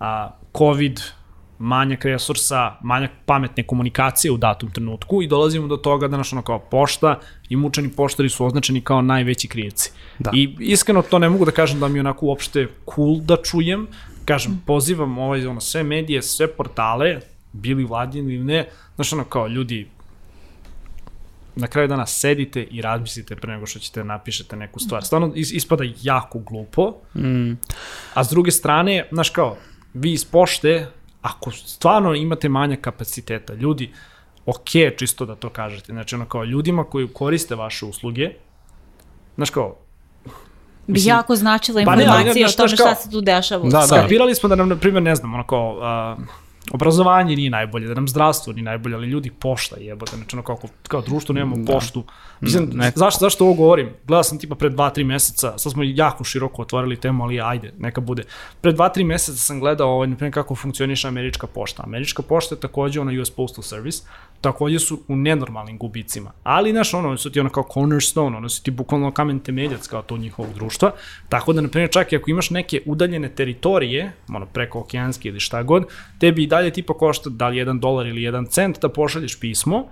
A, 0.00 0.30
COVID, 0.58 1.00
manjak 1.62 2.04
resursa, 2.04 2.76
manjak 2.82 3.10
pametne 3.26 3.62
komunikacije 3.62 4.32
u 4.32 4.36
datom 4.36 4.70
trenutku 4.70 5.22
i 5.22 5.28
dolazimo 5.28 5.66
do 5.66 5.76
toga 5.76 6.08
da 6.08 6.16
naš 6.16 6.32
ono 6.32 6.42
kao 6.42 6.58
pošta 6.60 7.18
i 7.48 7.56
mučani 7.56 7.88
poštari 7.88 8.28
su 8.28 8.46
označeni 8.46 8.80
kao 8.80 9.02
najveći 9.02 9.48
krivci. 9.48 9.90
Da. 10.18 10.30
I 10.34 10.56
iskreno 10.60 11.02
to 11.02 11.18
ne 11.18 11.28
mogu 11.28 11.44
da 11.44 11.50
kažem 11.52 11.80
da 11.80 11.88
mi 11.88 11.98
je 11.98 12.00
onako 12.00 12.26
uopšte 12.26 12.64
cool 12.94 13.20
da 13.20 13.36
čujem, 13.38 13.86
kažem, 14.24 14.62
pozivam 14.66 15.18
ovaj, 15.18 15.46
ono, 15.46 15.60
sve 15.60 15.82
medije, 15.82 16.22
sve 16.22 16.48
portale, 16.48 17.20
bili 17.52 17.84
vladini 17.84 18.34
ili 18.34 18.44
ne, 18.44 18.64
znaš 18.94 19.12
ono 19.12 19.24
kao 19.24 19.46
ljudi, 19.46 19.88
na 21.56 21.66
kraju 21.66 21.88
dana 21.88 22.06
sedite 22.06 22.62
i 22.62 22.82
razmislite 22.82 23.36
pre 23.36 23.52
nego 23.52 23.66
što 23.66 23.78
ćete 23.78 24.04
napišete 24.04 24.56
neku 24.56 24.80
stvar. 24.80 25.04
Stvarno 25.04 25.28
is- 25.28 25.52
ispada 25.52 25.84
jako 26.02 26.38
glupo, 26.38 26.94
Mm. 27.14 27.52
a 28.14 28.24
s 28.24 28.30
druge 28.30 28.50
strane, 28.50 29.08
znaš 29.12 29.30
kao, 29.30 29.56
vi 29.94 30.12
iz 30.12 30.24
pošte, 30.24 30.86
ako 31.22 31.50
stvarno 31.50 32.14
imate 32.14 32.48
manja 32.48 32.76
kapaciteta, 32.76 33.54
ljudi, 33.54 33.92
ok 34.46 34.70
čisto 34.98 35.26
da 35.26 35.34
to 35.34 35.48
kažete, 35.48 35.92
znači 35.92 36.14
ono 36.14 36.24
kao 36.24 36.44
ljudima 36.44 36.84
koji 36.84 37.08
koriste 37.08 37.54
vaše 37.54 37.86
usluge, 37.86 38.30
znaš 39.36 39.50
kao, 39.50 39.76
Bi 40.86 40.92
Mislim, 40.92 41.14
jako 41.14 41.36
značila 41.36 41.82
pa 41.84 41.96
ne, 41.96 42.02
informacija 42.02 42.48
znaš, 42.48 42.54
o 42.54 42.56
tome 42.56 42.76
kao- 42.76 42.86
šta 42.86 42.94
se 42.94 43.10
tu 43.10 43.20
dešava. 43.20 43.68
Da, 43.68 43.78
da. 43.78 43.86
skapirali 43.86 44.34
smo 44.34 44.48
da 44.48 44.54
nam, 44.54 44.68
na 44.68 44.76
primjer, 44.76 45.02
ne 45.02 45.14
znam, 45.14 45.34
ono 45.34 45.46
kao, 45.46 45.78
a, 45.82 46.16
obrazovanje 46.72 47.36
nije 47.36 47.50
najbolje, 47.50 47.88
da 47.88 47.94
nam 47.94 48.08
zdravstvo 48.08 48.52
nije 48.52 48.64
najbolje, 48.64 48.94
ali 48.94 49.06
ljudi 49.06 49.30
pošta 49.30 49.76
jebote, 49.80 50.16
znači 50.16 50.36
ono 50.36 50.42
kao, 50.42 50.58
kao 50.88 51.00
društvo 51.00 51.32
nemamo 51.32 51.56
Da. 51.56 51.72
poštu. 51.72 52.04
Mislim, 52.40 52.70
Ne- 52.72 52.92
zašto, 52.94 53.18
zašto 53.20 53.44
ovo 53.44 53.54
govorim? 53.54 53.90
Gledao 54.06 54.22
sam 54.22 54.38
tipa 54.38 54.54
pre 54.54 54.70
2-3 54.70 55.04
meseca, 55.04 55.58
sad 55.58 55.72
smo 55.72 55.82
jako 55.82 56.24
široko 56.24 56.62
otvorili 56.62 56.96
temu, 56.96 57.24
ali 57.24 57.40
ajde, 57.40 57.72
neka 57.78 58.00
bude. 58.00 58.22
Pre 58.60 58.72
2-3 58.72 59.04
meseca 59.04 59.38
sam 59.38 59.60
gledao, 59.60 59.90
ovaj, 59.90 60.08
na 60.08 60.16
primjer, 60.16 60.34
kako 60.34 60.54
funkcioniše 60.54 61.08
američka 61.08 61.46
pošta. 61.46 61.82
Američka 61.86 62.22
pošta 62.22 62.54
je 62.54 62.60
takođe 62.60 63.00
ono 63.00 63.22
US 63.22 63.30
Postal 63.30 63.62
Service, 63.62 64.02
takođe 64.42 64.78
su 64.78 65.00
u 65.08 65.16
nenormalnim 65.16 65.78
gubicima. 65.78 66.32
Ali, 66.42 66.70
znaš, 66.70 66.94
ono, 66.94 67.16
su 67.16 67.30
ti 67.30 67.40
ono 67.40 67.50
kao 67.50 67.64
cornerstone, 67.74 68.36
ono 68.36 68.48
su 68.48 68.62
ti 68.62 68.70
bukvalno 68.70 69.10
kamen 69.10 69.40
temeljac 69.40 69.86
kao 69.86 70.02
to 70.02 70.16
njihovog 70.16 70.54
društva. 70.54 70.92
Tako 71.28 71.52
da, 71.52 71.60
na 71.60 71.68
primjer, 71.68 71.90
čak 71.90 72.12
i 72.12 72.16
ako 72.16 72.30
imaš 72.30 72.50
neke 72.50 72.82
udaljene 72.86 73.28
teritorije, 73.28 74.12
ono, 74.28 74.46
preko 74.46 74.80
okeanske 74.80 75.28
ili 75.28 75.40
šta 75.40 75.62
god, 75.62 75.84
tebi 76.18 76.42
i 76.42 76.46
dalje 76.46 76.70
tipa 76.70 76.94
košta 76.94 77.30
da 77.30 77.48
li 77.48 77.56
1 77.56 77.80
dolar 77.80 78.06
ili 78.06 78.20
1 78.20 78.48
cent 78.48 78.80
da 78.80 78.88
pošalješ 78.88 79.40
pismo, 79.40 79.84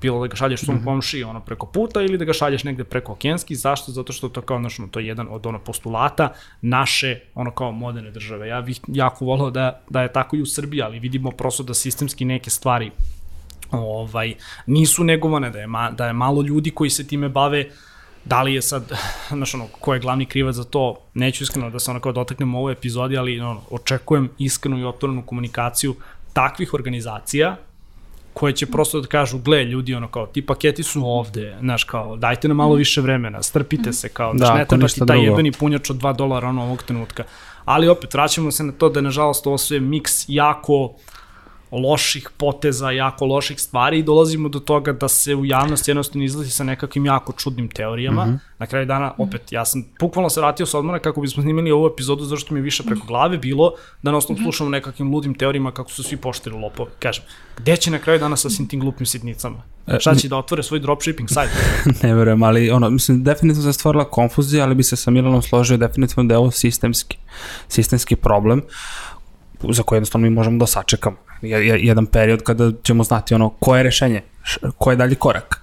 bilo 0.00 0.20
da 0.20 0.26
ga 0.26 0.36
šalješ 0.36 0.60
svom 0.60 0.78
-hmm. 0.78 0.84
komšiji 0.84 1.24
ono 1.24 1.40
preko 1.40 1.66
puta 1.66 2.02
ili 2.02 2.18
da 2.18 2.24
ga 2.24 2.32
šalješ 2.32 2.64
negde 2.64 2.84
preko 2.84 3.12
okenski, 3.12 3.54
zašto? 3.54 3.92
Zato 3.92 4.12
što 4.12 4.28
to 4.28 4.40
kao 4.40 4.56
ono, 4.56 4.68
to 4.90 5.00
je 5.00 5.06
jedan 5.06 5.26
od 5.30 5.46
ono 5.46 5.58
postulata 5.58 6.32
naše 6.60 7.20
ono 7.34 7.50
kao 7.50 7.72
moderne 7.72 8.10
države. 8.10 8.48
Ja 8.48 8.60
bih 8.60 8.80
jako 8.88 9.24
volao 9.24 9.50
da, 9.50 9.82
da 9.90 10.02
je 10.02 10.12
tako 10.12 10.36
i 10.36 10.42
u 10.42 10.46
Srbiji, 10.46 10.82
ali 10.82 10.98
vidimo 10.98 11.30
prosto 11.30 11.62
da 11.62 11.74
sistemski 11.74 12.24
neke 12.24 12.50
stvari 12.50 12.90
ovaj, 13.72 14.34
nisu 14.66 15.04
negovane, 15.04 15.50
da 15.50 15.58
je, 15.58 15.66
ma, 15.66 15.90
da 15.90 16.06
je 16.06 16.12
malo 16.12 16.42
ljudi 16.42 16.70
koji 16.70 16.90
se 16.90 17.06
time 17.06 17.28
bave, 17.28 17.70
da 18.24 18.42
li 18.42 18.54
je 18.54 18.62
sad, 18.62 18.92
znaš 19.28 19.54
ono, 19.54 19.66
ko 19.80 19.94
je 19.94 20.00
glavni 20.00 20.26
krivac 20.26 20.54
za 20.54 20.64
to, 20.64 20.96
neću 21.14 21.44
iskreno 21.44 21.70
da 21.70 21.78
se 21.78 21.90
ono 21.90 22.00
kao 22.00 22.12
dotaknem 22.12 22.54
u 22.54 22.58
ovoj 22.58 22.72
epizodi, 22.72 23.16
ali 23.16 23.40
ono, 23.40 23.60
očekujem 23.70 24.30
iskrenu 24.38 24.78
i 24.78 24.84
otvorenu 24.84 25.22
komunikaciju 25.22 25.94
takvih 26.32 26.74
organizacija 26.74 27.56
koje 28.34 28.52
će 28.52 28.66
prosto 28.66 29.00
da 29.00 29.06
kažu, 29.06 29.38
gle, 29.38 29.64
ljudi, 29.64 29.94
ono 29.94 30.08
kao, 30.08 30.26
ti 30.26 30.46
paketi 30.46 30.82
su 30.82 31.02
ovde, 31.04 31.56
znaš, 31.60 31.84
kao, 31.84 32.16
dajte 32.16 32.48
nam 32.48 32.56
malo 32.56 32.74
više 32.74 33.00
vremena, 33.00 33.42
strpite 33.42 33.92
se, 33.92 34.08
kao, 34.08 34.32
Da, 34.32 34.38
znaš, 34.38 34.54
ne 34.54 34.62
ako 34.62 34.76
treba 34.76 34.88
ti 34.88 34.98
taj 34.98 35.06
drugo. 35.06 35.22
jebeni 35.22 35.52
punjač 35.52 35.90
od 35.90 35.96
2 35.96 36.16
dolara 36.16 36.48
ono 36.48 36.62
ovog 36.62 36.82
trenutka. 36.82 37.24
Ali 37.64 37.88
opet, 37.88 38.14
vraćamo 38.14 38.50
se 38.50 38.64
na 38.64 38.72
to 38.72 38.88
da 38.88 38.98
je, 38.98 39.02
nažalost, 39.02 39.46
ovo 39.46 39.58
sve 39.58 39.80
miks 39.80 40.24
jako 40.28 40.94
loših 41.72 42.30
poteza, 42.36 42.90
jako 42.90 43.26
loših 43.26 43.60
stvari 43.60 43.98
i 43.98 44.02
dolazimo 44.02 44.48
do 44.48 44.60
toga 44.60 44.92
da 44.92 45.08
se 45.08 45.34
u 45.34 45.44
javnosti 45.44 45.90
jednostavno 45.90 46.24
izlazi 46.24 46.50
sa 46.50 46.64
nekakvim 46.64 47.06
jako 47.06 47.32
čudnim 47.32 47.68
teorijama. 47.68 48.26
Mm 48.26 48.28
-hmm. 48.28 48.38
Na 48.58 48.66
kraju 48.66 48.86
dana, 48.86 49.14
opet, 49.18 49.52
ja 49.52 49.64
sam 49.64 49.84
bukvalno 50.00 50.30
se 50.30 50.40
vratio 50.40 50.66
sa 50.66 50.78
odmora 50.78 50.98
kako 50.98 51.20
bismo 51.20 51.42
snimili 51.42 51.70
ovu 51.70 51.86
epizodu 51.86 52.24
zašto 52.24 52.54
mi 52.54 52.60
je 52.60 52.64
više 52.64 52.82
preko 52.82 53.06
glave 53.06 53.38
bilo 53.38 53.72
da 54.02 54.10
na 54.10 54.16
osnovu 54.16 54.40
slušamo 54.42 54.70
nekakvim 54.70 55.14
ludim 55.14 55.34
teorijama 55.34 55.72
kako 55.72 55.90
su 55.90 56.02
svi 56.02 56.16
poštiri 56.16 56.54
lopovi. 56.54 56.90
Kažem, 56.98 57.24
gde 57.56 57.76
će 57.76 57.90
na 57.90 57.98
kraju 57.98 58.18
dana 58.18 58.36
sa 58.36 58.50
svim 58.50 58.68
tim 58.68 58.80
glupim 58.80 59.06
sitnicama? 59.06 59.62
Šta 59.98 60.14
će 60.14 60.28
da 60.28 60.36
otvore 60.36 60.62
svoj 60.62 60.80
dropshipping 60.80 61.30
sajt? 61.30 61.50
ne 62.02 62.14
verujem, 62.14 62.42
ali 62.42 62.70
ono, 62.70 62.90
mislim, 62.90 63.24
definitivno 63.24 63.72
se 63.72 63.78
stvorila 63.78 64.04
konfuzija, 64.04 64.64
ali 64.64 64.74
bi 64.74 64.82
se 64.82 64.96
sa 64.96 65.10
Milanom 65.10 65.42
složio 65.42 65.76
definitivno 65.76 66.24
da 66.24 66.34
je 66.34 66.38
ovo 66.38 66.50
sistemski, 66.50 67.18
sistemski 67.68 68.16
problem 68.16 68.62
za 69.70 69.82
koje 69.82 69.96
jednostavno 69.96 70.28
mi 70.28 70.34
možemo 70.34 70.58
da 70.58 70.66
sačekamo. 70.66 71.16
Je- 71.42 71.66
je- 71.68 71.80
Jedan 71.80 72.06
period 72.06 72.42
kada 72.42 72.70
ćemo 72.82 73.04
znati 73.04 73.34
ono 73.34 73.48
koje 73.50 73.78
je 73.78 73.82
rešenje, 73.82 74.22
š- 74.44 74.58
ko 74.78 74.90
je 74.90 74.96
dalji 74.96 75.14
korak. 75.14 75.62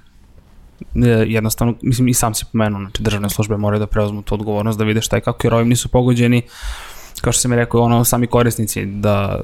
E, 0.95 1.07
jednostavno, 1.27 1.73
mislim 1.81 2.07
i 2.07 2.13
sam 2.13 2.33
si 2.33 2.45
pomenuo, 2.51 2.81
znači 2.81 3.03
državne 3.03 3.29
službe 3.29 3.57
moraju 3.57 3.79
da 3.79 3.87
preuzmu 3.87 4.21
tu 4.21 4.33
odgovornost 4.33 4.77
da 4.79 4.85
vide 4.85 5.01
šta 5.01 5.15
je 5.15 5.21
kako, 5.21 5.47
jer 5.47 5.53
ovim 5.53 5.69
nisu 5.69 5.89
pogođeni 5.89 6.41
kao 7.21 7.33
što 7.33 7.41
sam 7.41 7.51
mi 7.51 7.57
rekao, 7.57 7.81
ono, 7.81 8.03
sami 8.03 8.27
korisnici 8.27 8.85
da 8.85 9.41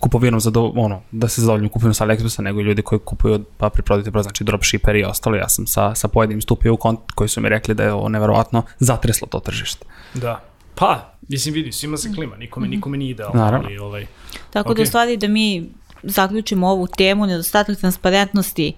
kupovinom 0.00 0.40
zado, 0.40 0.72
ono, 0.76 1.00
da 1.10 1.28
se 1.28 1.40
zadovoljno 1.40 1.68
kupuju 1.68 1.94
sa 1.94 2.06
AliExpressa, 2.06 2.40
nego 2.42 2.60
i 2.60 2.64
ljudi 2.64 2.82
koji 2.82 2.98
kupuju 2.98 3.34
od 3.34 3.44
pa 3.56 3.70
preprodajte 3.70 4.10
pro, 4.10 4.22
znači 4.22 4.44
dropshipperi 4.44 5.00
i 5.00 5.04
ostalo. 5.04 5.36
Ja 5.36 5.48
sam 5.48 5.66
sa, 5.66 5.94
sa 5.94 6.08
pojedinim 6.08 6.42
stupio 6.42 6.74
u 6.74 6.76
kontakt 6.76 7.10
koji 7.10 7.28
su 7.28 7.40
mi 7.40 7.48
rekli 7.48 7.74
da 7.74 7.82
je 7.84 7.92
ovo 7.92 8.08
neverovatno 8.08 8.62
zatreslo 8.78 9.28
to 9.30 9.40
tržište. 9.40 9.86
Da. 10.14 10.40
Pa, 10.74 11.13
mislim, 11.28 11.54
vidi, 11.54 11.72
svima 11.72 11.96
se 11.96 12.12
klima, 12.14 12.36
nikome, 12.36 12.68
nikome 12.68 12.98
nije 12.98 13.10
idealno, 13.10 13.40
Naravno. 13.40 13.66
ali 13.68 13.78
ovaj, 13.78 14.06
Tako 14.50 14.74
da 14.74 14.82
Ok. 14.82 14.84
u 14.84 14.88
stvari 14.88 15.16
da 15.16 15.28
mi 15.28 15.66
zaključimo 16.02 16.68
ovu 16.68 16.86
temu, 16.86 17.26
nedostatak 17.26 17.78
transparentnosti 17.78 18.72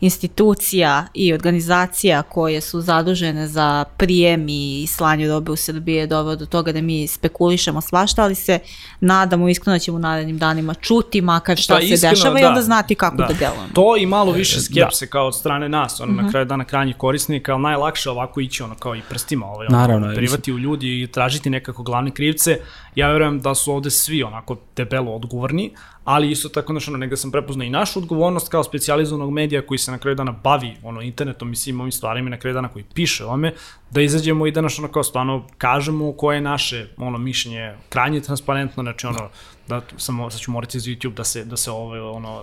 institucija 0.00 1.06
i 1.14 1.32
organizacija 1.32 2.22
koje 2.22 2.60
su 2.60 2.80
zadužene 2.80 3.46
za 3.48 3.84
prijem 3.96 4.46
i 4.48 4.86
slanje 4.88 5.28
robe 5.28 5.52
u 5.52 5.56
Srbiji 5.56 5.94
je 5.94 6.06
doveo 6.06 6.36
do 6.36 6.46
toga 6.46 6.72
da 6.72 6.80
mi 6.80 7.06
spekulišemo 7.06 7.80
svašta, 7.80 8.22
ali 8.22 8.34
se 8.34 8.58
nadamo 9.00 9.48
iskreno 9.48 9.74
da 9.74 9.78
ćemo 9.78 9.96
u 9.96 10.00
narednim 10.00 10.38
danima 10.38 10.74
čuti 10.74 11.20
makar 11.20 11.56
šta 11.56 11.74
Pa, 11.74 11.80
se 11.80 11.86
iskreno, 11.86 12.14
dešava 12.14 12.38
i 12.38 12.42
da. 12.42 12.48
onda 12.48 12.62
znati 12.62 12.94
kako 12.94 13.16
da, 13.16 13.26
Da. 13.26 13.34
delujemo. 13.34 13.68
To 13.74 13.96
i 13.96 14.06
malo 14.06 14.32
više 14.32 14.60
skepse 14.60 15.06
kao 15.06 15.26
od 15.26 15.36
strane 15.36 15.68
nas, 15.68 16.00
ono, 16.00 16.22
na 16.22 16.30
kraju 16.30 16.46
dana 16.46 16.64
krajnjih 16.64 16.96
korisnika, 16.96 17.52
ali 17.52 17.62
najlakše 17.62 18.10
ovako 18.10 18.40
ići 18.40 18.62
ono 18.62 18.74
kao 18.74 18.96
i 18.96 19.00
prstima, 19.08 19.46
ovaj, 19.46 19.66
ono, 19.70 19.78
Naravno, 19.78 20.14
privati 20.14 20.52
u 20.52 20.58
ljudi 20.58 21.02
i 21.02 21.06
tražiti 21.06 21.50
nekako 21.50 21.82
glavne 21.82 22.10
krivce. 22.10 22.60
Ja 22.94 23.08
verujem 23.12 23.40
da 23.40 23.54
su 23.54 23.72
ovde 23.72 23.90
svi 23.90 24.22
onako 24.22 24.56
debelo 24.76 25.12
odgovorni, 25.12 25.72
ali 26.04 26.30
isto 26.30 26.48
tako, 26.48 26.72
znaš, 26.72 26.88
ono, 26.88 26.98
negde 26.98 27.16
sam 27.16 27.30
prepoznao 27.30 27.64
i 27.64 27.70
našu 27.70 27.98
odgovornost 27.98 28.48
kao 28.48 28.64
specijalizovanog 28.64 29.30
medija 29.30 29.66
koji 29.66 29.78
se 29.78 29.90
na 29.90 29.98
kraju 29.98 30.14
dana 30.14 30.32
bavi 30.32 30.76
ono, 30.82 31.02
internetom 31.02 31.52
i 31.52 31.56
svim 31.56 31.80
ovim 31.80 31.92
stvarima 31.92 32.28
i 32.28 32.30
na 32.30 32.38
kraju 32.38 32.54
dana 32.54 32.68
koji 32.68 32.84
piše 32.94 33.24
o 33.24 33.28
ome, 33.28 33.54
da 33.90 34.00
izađemo 34.00 34.46
i 34.46 34.50
da 34.50 34.60
ono 34.60 34.88
kao 34.88 35.02
stvarno 35.02 35.46
kažemo 35.58 36.12
koje 36.12 36.36
je 36.36 36.40
naše 36.40 36.88
ono 36.96 37.18
mišljenje 37.18 37.74
krajnje 37.88 38.20
transparentno, 38.20 38.82
znači 38.82 39.06
ono 39.06 39.28
da 39.68 39.80
samo 39.96 40.30
sad 40.30 40.40
ću 40.40 40.50
morati 40.50 40.80
za 40.80 40.90
YouTube 40.90 41.14
da 41.14 41.24
se 41.24 41.44
da 41.44 41.56
se 41.56 41.70
ovaj 41.70 42.00
ono 42.00 42.42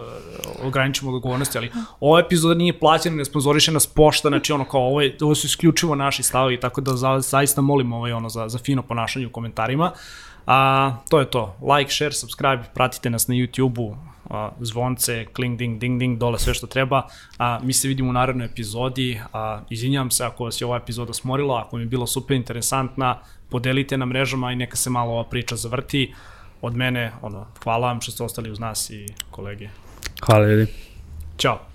ograničimo 0.63 1.11
od 1.11 1.15
odgovornosti, 1.15 1.57
ali 1.57 1.71
ova 1.99 2.19
epizoda 2.19 2.55
nije 2.55 2.79
plaćena, 2.79 3.15
ne 3.15 3.25
sponzoriše 3.25 3.71
nas 3.71 3.87
pošta, 3.87 4.29
znači 4.29 4.53
ono 4.53 4.65
kao 4.65 4.81
ovo, 4.81 5.01
je, 5.01 5.17
ovo 5.21 5.35
su 5.35 5.47
isključivo 5.47 5.95
naši 5.95 6.23
stavovi, 6.23 6.59
tako 6.59 6.81
da 6.81 6.95
za, 6.95 7.19
zaista 7.19 7.61
molim 7.61 7.93
ovaj 7.93 8.11
ono 8.11 8.29
za 8.29 8.49
za 8.49 8.57
fino 8.57 8.81
ponašanje 8.81 9.27
u 9.27 9.31
komentarima. 9.31 9.91
A 10.45 10.91
to 11.09 11.19
je 11.19 11.25
to. 11.25 11.55
Like, 11.61 11.91
share, 11.91 12.11
subscribe, 12.11 12.63
pratite 12.73 13.09
nas 13.09 13.27
na 13.27 13.35
YouTube-u, 13.35 13.95
zvonce, 14.59 15.25
kling, 15.25 15.57
ding, 15.57 15.79
ding, 15.79 15.99
ding, 15.99 16.19
dole 16.19 16.39
sve 16.39 16.53
što 16.53 16.67
treba. 16.67 17.07
A, 17.37 17.59
mi 17.63 17.73
se 17.73 17.87
vidimo 17.87 18.09
u 18.09 18.13
narednoj 18.13 18.45
epizodi. 18.45 19.21
A, 19.33 19.61
izvinjam 19.69 20.11
se 20.11 20.25
ako 20.25 20.43
vas 20.43 20.61
je 20.61 20.65
ova 20.65 20.77
epizoda 20.77 21.13
smorila, 21.13 21.63
ako 21.65 21.77
mi 21.77 21.83
je 21.83 21.87
bila 21.87 22.07
super 22.07 22.37
interesantna, 22.37 23.19
podelite 23.49 23.97
na 23.97 24.05
mrežama 24.05 24.51
i 24.51 24.55
neka 24.55 24.75
se 24.75 24.89
malo 24.89 25.11
ova 25.11 25.23
priča 25.23 25.55
zavrti. 25.55 26.13
Od 26.61 26.75
mene, 26.75 27.11
ono, 27.21 27.45
hvala 27.63 27.87
vam 27.87 28.01
što 28.01 28.11
ste 28.11 28.23
ostali 28.23 28.51
uz 28.51 28.59
nas 28.59 28.89
i 28.89 29.05
kolege. 29.31 29.69
Hvala 30.25 30.47
ljudi. 30.47 30.67
Ćao! 31.37 31.74